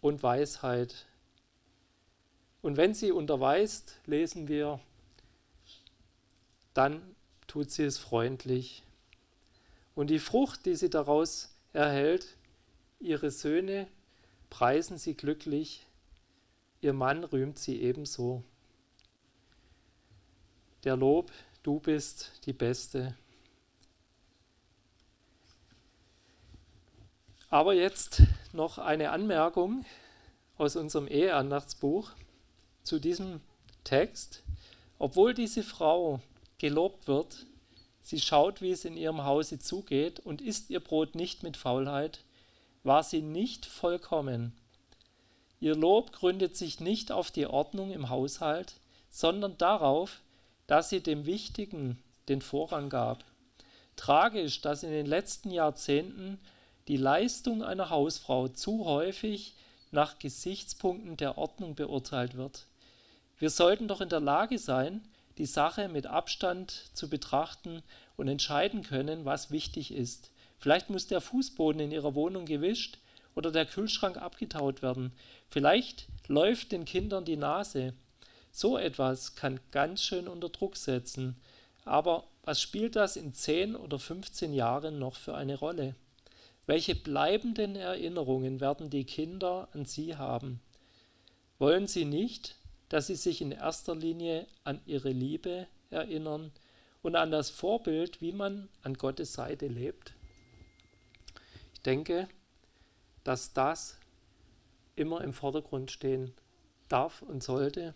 [0.00, 1.06] und Weisheit.
[2.62, 4.80] Und wenn sie unterweist, lesen wir,
[6.74, 7.14] dann
[7.46, 8.82] tut sie es freundlich.
[9.94, 12.36] Und die Frucht, die sie daraus erhält.
[12.98, 13.86] Ihre Söhne
[14.50, 15.86] preisen sie glücklich,
[16.80, 18.42] ihr Mann rühmt sie ebenso.
[20.88, 21.30] Der Lob,
[21.62, 23.14] du bist die Beste.
[27.50, 28.22] Aber jetzt
[28.54, 29.84] noch eine Anmerkung
[30.56, 32.12] aus unserem Eheandachtsbuch
[32.84, 33.42] zu diesem
[33.84, 34.42] Text.
[34.98, 36.20] Obwohl diese Frau
[36.56, 37.44] gelobt wird,
[38.00, 42.24] Sie schaut, wie es in ihrem Hause zugeht und isst ihr Brot nicht mit Faulheit,
[42.82, 44.56] war sie nicht vollkommen.
[45.60, 48.76] Ihr Lob gründet sich nicht auf die Ordnung im Haushalt,
[49.10, 50.22] sondern darauf,
[50.68, 51.98] dass sie dem Wichtigen
[52.28, 53.24] den Vorrang gab.
[53.96, 56.38] Tragisch, dass in den letzten Jahrzehnten
[56.86, 59.56] die Leistung einer Hausfrau zu häufig
[59.90, 62.66] nach Gesichtspunkten der Ordnung beurteilt wird.
[63.38, 65.02] Wir sollten doch in der Lage sein,
[65.38, 67.82] die Sache mit Abstand zu betrachten
[68.16, 70.30] und entscheiden können, was wichtig ist.
[70.58, 72.98] Vielleicht muss der Fußboden in ihrer Wohnung gewischt
[73.34, 75.12] oder der Kühlschrank abgetaut werden.
[75.48, 77.94] Vielleicht läuft den Kindern die Nase.
[78.50, 81.36] So etwas kann ganz schön unter Druck setzen.
[81.84, 85.94] Aber was spielt das in 10 oder 15 Jahren noch für eine Rolle?
[86.66, 90.60] Welche bleibenden Erinnerungen werden die Kinder an sie haben?
[91.58, 92.56] Wollen sie nicht,
[92.88, 96.52] dass sie sich in erster Linie an ihre Liebe erinnern
[97.02, 100.12] und an das Vorbild, wie man an Gottes Seite lebt.
[101.74, 102.28] Ich denke,
[103.24, 103.98] dass das
[104.96, 106.34] immer im Vordergrund stehen
[106.88, 107.94] darf und sollte,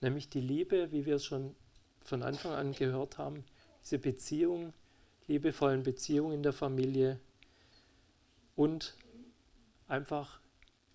[0.00, 1.54] nämlich die Liebe, wie wir es schon
[2.02, 3.44] von Anfang an gehört haben,
[3.82, 4.72] diese Beziehung,
[5.26, 7.20] liebevollen Beziehungen in der Familie
[8.56, 8.96] und
[9.88, 10.40] einfach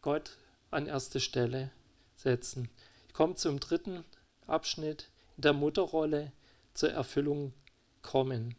[0.01, 0.37] Gott
[0.71, 1.71] an erste Stelle
[2.15, 2.69] setzen
[3.15, 4.03] kommt zum dritten
[4.45, 6.33] Abschnitt, in der Mutterrolle
[6.73, 7.53] zur Erfüllung
[8.01, 8.55] kommen.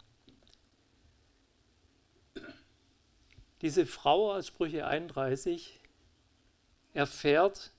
[3.61, 5.79] Diese Frau aus Sprüche 31
[6.95, 7.73] erfährt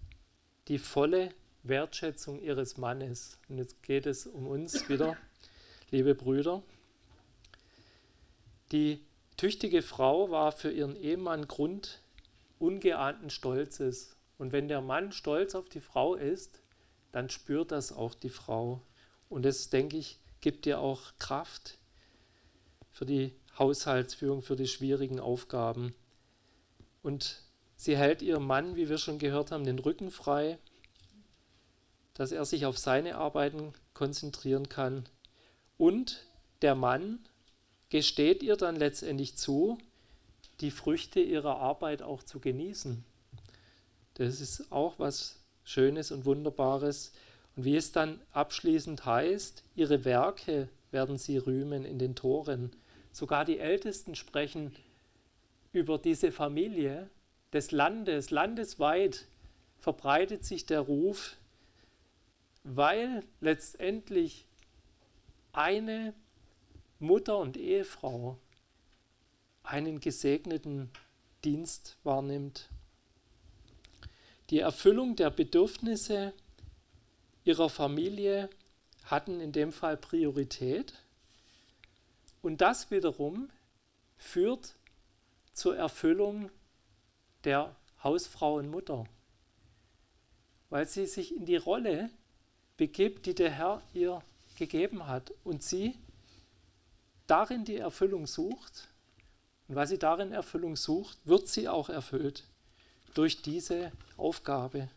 [0.68, 1.34] die volle
[1.70, 3.40] Wertschätzung ihres Mannes.
[3.50, 5.18] Und jetzt geht es um uns wieder,
[5.92, 6.64] liebe Brüder.
[8.72, 9.06] Die
[9.38, 12.02] tüchtige Frau war für ihren Ehemann Grund
[12.60, 14.16] ungeahnten Stolzes.
[14.38, 16.62] Und wenn der Mann stolz auf die Frau ist,
[17.12, 18.82] dann spürt das auch die Frau.
[19.30, 21.78] Und das, denke ich, gibt ihr auch Kraft
[22.92, 25.94] für die Haushaltsführung, für die schwierigen Aufgaben.
[27.02, 27.44] Und
[27.76, 30.60] sie hält ihrem Mann, wie wir schon gehört haben, den Rücken frei,
[32.18, 35.06] dass er sich auf seine Arbeiten konzentrieren kann.
[35.78, 36.26] Und
[36.64, 37.20] der Mann
[37.90, 39.78] gesteht ihr dann letztendlich zu,
[40.60, 43.06] die Früchte ihrer Arbeit auch zu genießen.
[44.16, 47.12] Das ist auch was Schönes und Wunderbares.
[47.56, 52.72] Und wie es dann abschließend heißt, ihre Werke werden sie rühmen in den Toren.
[53.12, 54.76] Sogar die Ältesten sprechen
[55.72, 57.12] über diese Familie
[57.54, 58.32] des Landes.
[58.32, 59.26] Landesweit
[59.78, 61.37] verbreitet sich der Ruf,
[62.76, 64.46] weil letztendlich
[65.54, 66.14] eine
[67.00, 68.38] Mutter und Ehefrau
[69.64, 70.90] einen gesegneten
[71.46, 72.70] Dienst wahrnimmt.
[74.50, 76.34] Die Erfüllung der Bedürfnisse
[77.46, 78.50] ihrer Familie
[79.06, 80.94] hatten in dem Fall Priorität.
[82.42, 83.50] Und das wiederum
[84.18, 84.76] führt
[85.54, 86.52] zur Erfüllung
[87.46, 89.06] der Hausfrau und Mutter,
[90.70, 92.10] weil sie sich in die Rolle
[92.78, 94.22] begibt, die der Herr ihr
[94.56, 95.96] gegeben hat und sie
[97.26, 98.88] darin die Erfüllung sucht.
[99.68, 102.46] Und weil sie darin Erfüllung sucht, wird sie auch erfüllt
[103.14, 104.90] durch diese Aufgabe.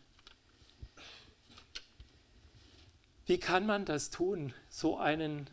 [3.25, 5.49] Wie kann man das tun, so einen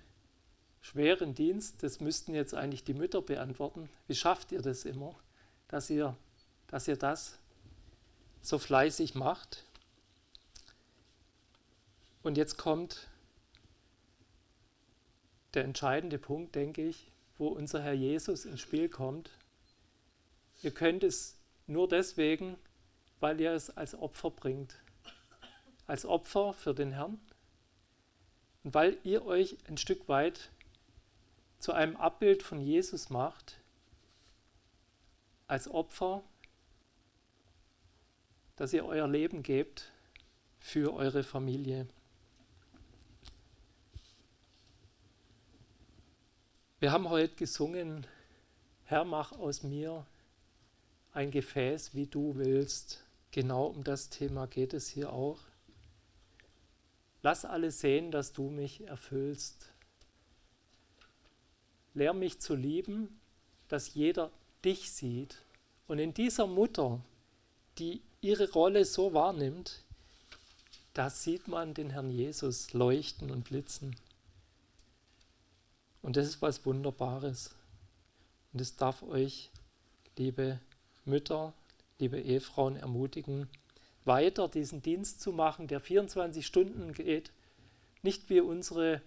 [0.81, 1.83] schweren Dienst?
[1.83, 3.89] Das müssten jetzt eigentlich die Mütter beantworten.
[4.07, 5.15] Wie schafft ihr das immer,
[5.69, 6.17] dass ihr,
[6.67, 7.39] dass ihr das
[8.41, 9.65] so fleißig macht?
[12.29, 13.09] Und jetzt kommt
[15.55, 19.31] der entscheidende Punkt, denke ich, wo unser Herr Jesus ins Spiel kommt.
[20.61, 22.59] Ihr könnt es nur deswegen,
[23.21, 24.77] weil ihr es als Opfer bringt.
[25.87, 27.19] Als Opfer für den Herrn.
[28.63, 30.51] Und weil ihr euch ein Stück weit
[31.59, 33.59] zu einem Abbild von Jesus macht,
[35.47, 36.23] als Opfer,
[38.57, 39.91] dass ihr euer Leben gebt
[40.59, 41.89] für eure Familie.
[46.81, 48.07] Wir haben heute gesungen,
[48.85, 50.07] Herr, mach aus mir
[51.13, 53.03] ein Gefäß, wie du willst.
[53.33, 55.41] Genau um das Thema geht es hier auch.
[57.21, 59.73] Lass alle sehen, dass du mich erfüllst.
[61.95, 63.19] Lehr mich zu lieben,
[63.67, 64.31] dass jeder
[64.65, 65.43] dich sieht.
[65.89, 67.01] Und in dieser Mutter,
[67.79, 69.83] die ihre Rolle so wahrnimmt,
[70.95, 73.97] da sieht man den Herrn Jesus leuchten und blitzen.
[76.03, 77.55] Und das ist was Wunderbares.
[78.53, 79.51] Und es darf euch,
[80.17, 80.61] liebe
[81.05, 81.53] Mütter,
[81.99, 83.49] liebe Ehefrauen, ermutigen,
[84.05, 87.33] weiter diesen Dienst zu machen, der 24 Stunden geht.
[88.03, 89.03] Nicht wie unsere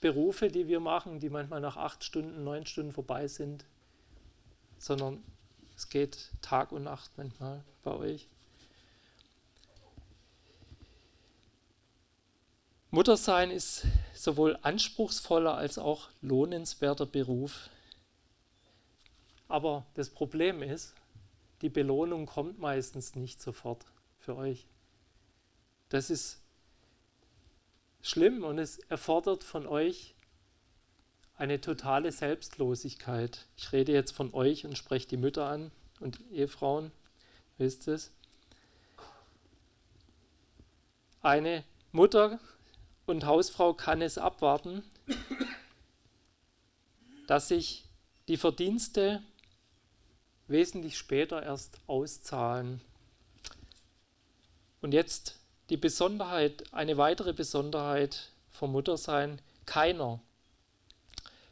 [0.00, 3.64] Berufe, die wir machen, die manchmal nach acht Stunden, neun Stunden vorbei sind,
[4.78, 5.22] sondern
[5.76, 8.28] es geht Tag und Nacht manchmal bei euch.
[12.90, 17.68] Muttersein ist sowohl anspruchsvoller als auch lohnenswerter Beruf.
[19.46, 20.94] Aber das Problem ist,
[21.60, 23.84] die Belohnung kommt meistens nicht sofort
[24.18, 24.66] für euch.
[25.90, 26.40] Das ist
[28.00, 30.14] schlimm und es erfordert von euch
[31.36, 33.46] eine totale Selbstlosigkeit.
[33.56, 35.70] Ich rede jetzt von euch und spreche die Mütter an
[36.00, 36.90] und Ehefrauen,
[37.58, 38.12] wisst es.
[41.20, 42.40] Eine Mutter
[43.08, 44.82] und Hausfrau kann es abwarten,
[47.26, 47.84] dass sich
[48.28, 49.22] die Verdienste
[50.46, 52.80] wesentlich später erst auszahlen.
[54.80, 55.38] Und jetzt
[55.70, 60.20] die Besonderheit, eine weitere Besonderheit vom Muttersein, keiner,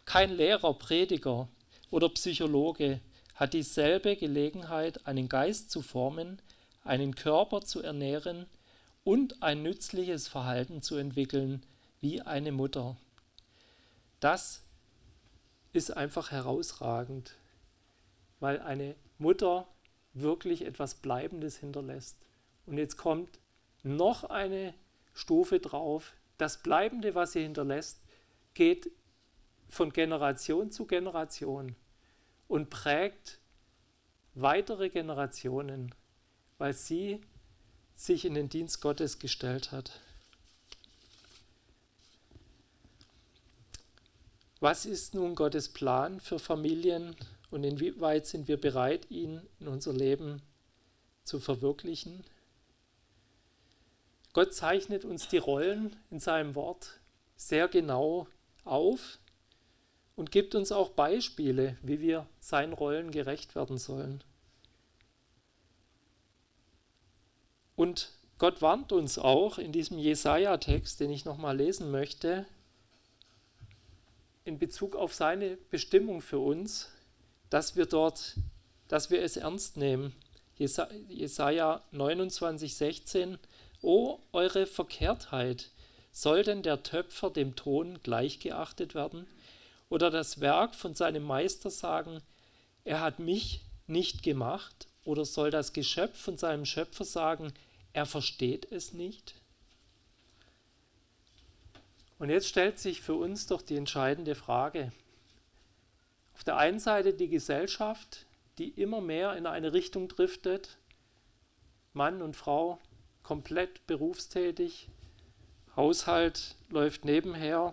[0.04, 1.48] kein Lehrer, Prediger
[1.90, 3.00] oder Psychologe
[3.34, 6.40] hat dieselbe Gelegenheit, einen Geist zu formen,
[6.84, 8.46] einen Körper zu ernähren
[9.06, 11.64] und ein nützliches Verhalten zu entwickeln
[12.00, 12.96] wie eine Mutter.
[14.18, 14.64] Das
[15.72, 17.36] ist einfach herausragend,
[18.40, 19.68] weil eine Mutter
[20.12, 22.18] wirklich etwas Bleibendes hinterlässt.
[22.66, 23.38] Und jetzt kommt
[23.84, 24.74] noch eine
[25.14, 26.12] Stufe drauf.
[26.36, 28.02] Das Bleibende, was sie hinterlässt,
[28.54, 28.90] geht
[29.68, 31.76] von Generation zu Generation
[32.48, 33.38] und prägt
[34.34, 35.94] weitere Generationen,
[36.58, 37.20] weil sie
[37.96, 40.00] sich in den Dienst Gottes gestellt hat.
[44.60, 47.16] Was ist nun Gottes Plan für Familien
[47.50, 50.42] und inwieweit sind wir bereit, ihn in unser Leben
[51.24, 52.24] zu verwirklichen.
[54.32, 57.00] Gott zeichnet uns die Rollen in seinem Wort
[57.36, 58.26] sehr genau
[58.64, 59.18] auf
[60.14, 64.22] und gibt uns auch Beispiele, wie wir seinen Rollen gerecht werden sollen.
[67.76, 72.46] Und Gott warnt uns auch in diesem Jesaja-Text, den ich nochmal lesen möchte,
[74.44, 76.90] in Bezug auf seine Bestimmung für uns,
[77.50, 78.36] dass wir dort,
[78.88, 80.14] dass wir es ernst nehmen.
[80.56, 83.38] Jesaja 29, 16.
[83.82, 85.70] O eure Verkehrtheit,
[86.12, 89.26] soll denn der Töpfer dem Ton gleichgeachtet werden?
[89.90, 92.22] Oder das Werk von seinem Meister sagen,
[92.84, 94.88] er hat mich nicht gemacht?
[95.04, 97.52] Oder soll das Geschöpf von seinem Schöpfer sagen,
[97.96, 99.34] er versteht es nicht?
[102.18, 104.92] Und jetzt stellt sich für uns doch die entscheidende Frage.
[106.34, 108.26] Auf der einen Seite die Gesellschaft,
[108.58, 110.76] die immer mehr in eine Richtung driftet,
[111.94, 112.78] Mann und Frau
[113.22, 114.90] komplett berufstätig,
[115.74, 117.72] Haushalt läuft nebenher,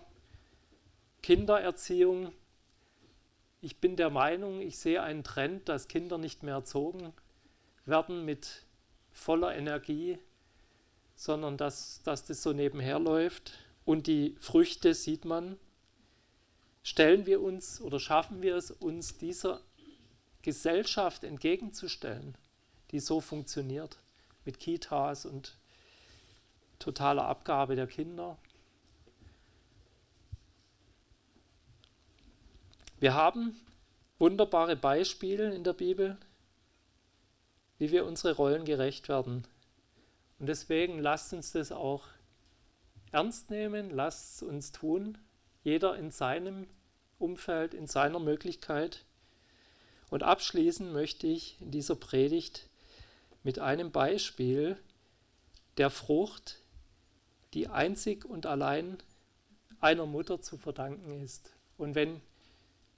[1.21, 2.31] Kindererziehung.
[3.59, 7.13] Ich bin der Meinung, ich sehe einen Trend, dass Kinder nicht mehr erzogen
[7.85, 8.62] werden mit
[9.13, 10.17] voller Energie,
[11.15, 13.53] sondern dass, dass das so nebenher läuft.
[13.85, 15.57] Und die Früchte sieht man.
[16.81, 19.61] Stellen wir uns oder schaffen wir es, uns dieser
[20.41, 22.35] Gesellschaft entgegenzustellen,
[22.91, 23.97] die so funktioniert,
[24.43, 25.57] mit Kitas und
[26.79, 28.37] totaler Abgabe der Kinder?
[32.99, 33.55] Wir haben
[34.19, 36.17] wunderbare Beispiele in der Bibel,
[37.83, 39.45] wie wir unsere Rollen gerecht werden.
[40.39, 42.05] Und deswegen lasst uns das auch
[43.11, 45.17] ernst nehmen, lasst es uns tun,
[45.65, 46.67] jeder in seinem
[47.19, 49.03] Umfeld, in seiner Möglichkeit.
[50.09, 52.69] Und abschließen möchte ich in dieser Predigt
[53.43, 54.77] mit einem Beispiel
[55.75, 56.61] der Frucht,
[57.53, 58.97] die einzig und allein
[59.81, 61.51] einer Mutter zu verdanken ist.
[61.75, 62.21] Und wenn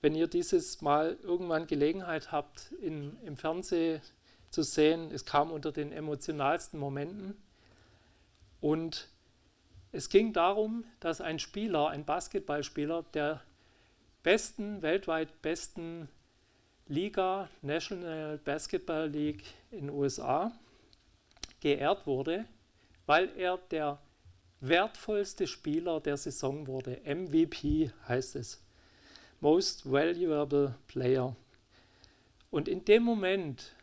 [0.05, 4.01] wenn ihr dieses Mal irgendwann Gelegenheit habt, in, im Fernsehen
[4.55, 7.35] zu sehen, es kam unter den emotionalsten Momenten.
[8.61, 9.09] Und
[9.91, 13.41] es ging darum, dass ein Spieler, ein Basketballspieler der
[14.23, 16.07] besten, weltweit besten
[16.87, 20.51] Liga, National Basketball League in den USA,
[21.59, 22.45] geehrt wurde,
[23.05, 23.99] weil er der
[24.61, 27.01] wertvollste Spieler der Saison wurde.
[27.03, 28.63] MVP heißt es.
[29.41, 31.35] Most Valuable Player.
[32.51, 33.74] Und in dem Moment,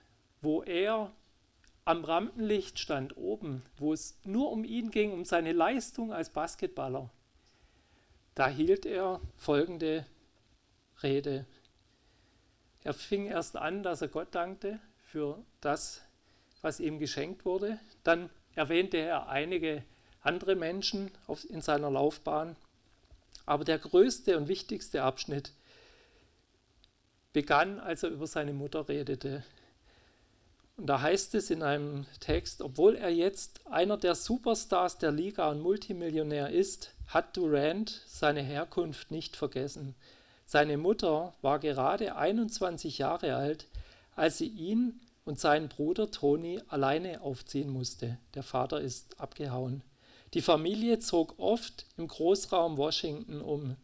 [0.42, 1.10] wo er
[1.84, 7.10] am Rampenlicht stand oben, wo es nur um ihn ging, um seine Leistung als Basketballer,
[8.34, 10.06] da hielt er folgende
[11.02, 11.46] Rede.
[12.84, 16.02] Er fing erst an, dass er Gott dankte für das,
[16.60, 17.78] was ihm geschenkt wurde.
[18.04, 19.82] Dann erwähnte er einige
[20.20, 21.10] andere Menschen
[21.48, 22.56] in seiner Laufbahn
[23.46, 25.52] aber der größte und wichtigste Abschnitt
[27.32, 29.44] begann, als er über seine Mutter redete.
[30.82, 35.48] Und da heißt es in einem Text, obwohl er jetzt einer der Superstars der Liga
[35.48, 39.94] und Multimillionär ist, hat Durant seine Herkunft nicht vergessen.
[40.44, 43.68] Seine Mutter war gerade 21 Jahre alt,
[44.16, 48.18] als sie ihn und seinen Bruder Tony alleine aufziehen musste.
[48.34, 49.84] Der Vater ist abgehauen.
[50.34, 53.76] Die Familie zog oft im Großraum Washington um,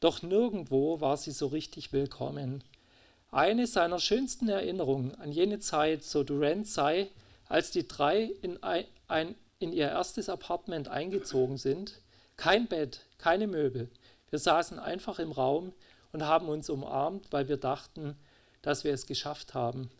[0.00, 2.64] doch nirgendwo war sie so richtig willkommen.
[3.32, 7.08] Eine seiner schönsten Erinnerungen an jene Zeit, so Durant sei,
[7.48, 12.02] als die drei in, ein, in ihr erstes Apartment eingezogen sind,
[12.36, 13.88] kein Bett, keine Möbel.
[14.28, 15.72] Wir saßen einfach im Raum
[16.12, 18.16] und haben uns umarmt, weil wir dachten,
[18.60, 19.90] dass wir es geschafft haben.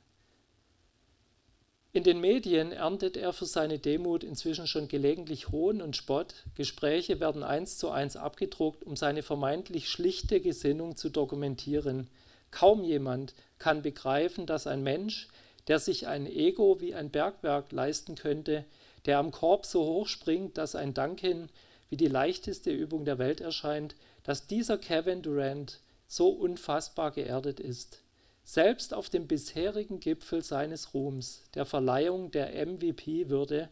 [1.95, 6.35] In den Medien erntet er für seine Demut inzwischen schon gelegentlich Hohn und Spott.
[6.55, 12.11] Gespräche werden eins zu eins abgedruckt, um seine vermeintlich schlichte Gesinnung zu dokumentieren.
[12.53, 15.27] Kaum jemand kann begreifen, dass ein Mensch,
[15.67, 18.65] der sich ein Ego wie ein Bergwerk leisten könnte,
[19.07, 21.49] der am Korb so hoch springt, dass ein Danken
[21.89, 28.03] wie die leichteste Übung der Welt erscheint, dass dieser Kevin Durant so unfassbar geerdet ist.
[28.45, 33.69] Selbst auf dem bisherigen Gipfel seines Ruhms, der Verleihung der MVP-Würde,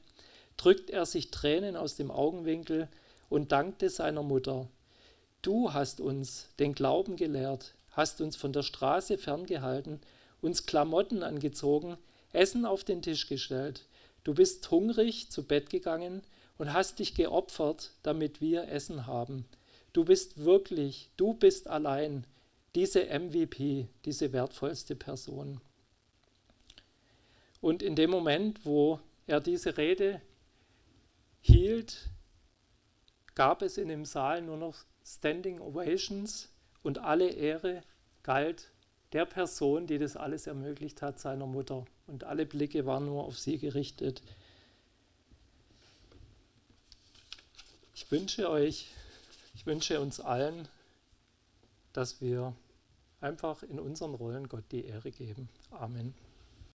[0.56, 2.88] drückt er sich Tränen aus dem Augenwinkel
[3.28, 4.68] und dankte seiner Mutter.
[5.42, 10.00] Du hast uns den Glauben gelehrt, hast uns von der Straße ferngehalten,
[10.40, 11.96] uns Klamotten angezogen,
[12.32, 13.86] Essen auf den Tisch gestellt.
[14.24, 16.22] Du bist hungrig zu Bett gegangen
[16.58, 19.46] und hast dich geopfert, damit wir Essen haben.
[19.92, 22.26] Du bist wirklich, du bist allein,
[22.74, 25.60] diese MVP, diese wertvollste Person.
[27.60, 30.22] Und in dem Moment, wo er diese Rede
[31.40, 32.08] hielt,
[33.34, 36.49] gab es in dem Saal nur noch Standing Ovations
[36.82, 37.82] und alle Ehre
[38.22, 38.70] galt
[39.12, 41.84] der Person, die das alles ermöglicht hat, seiner Mutter.
[42.06, 44.22] Und alle Blicke waren nur auf sie gerichtet.
[47.94, 48.88] Ich wünsche euch,
[49.54, 50.68] ich wünsche uns allen,
[51.92, 52.54] dass wir
[53.20, 55.48] einfach in unseren Rollen Gott die Ehre geben.
[55.70, 56.14] Amen.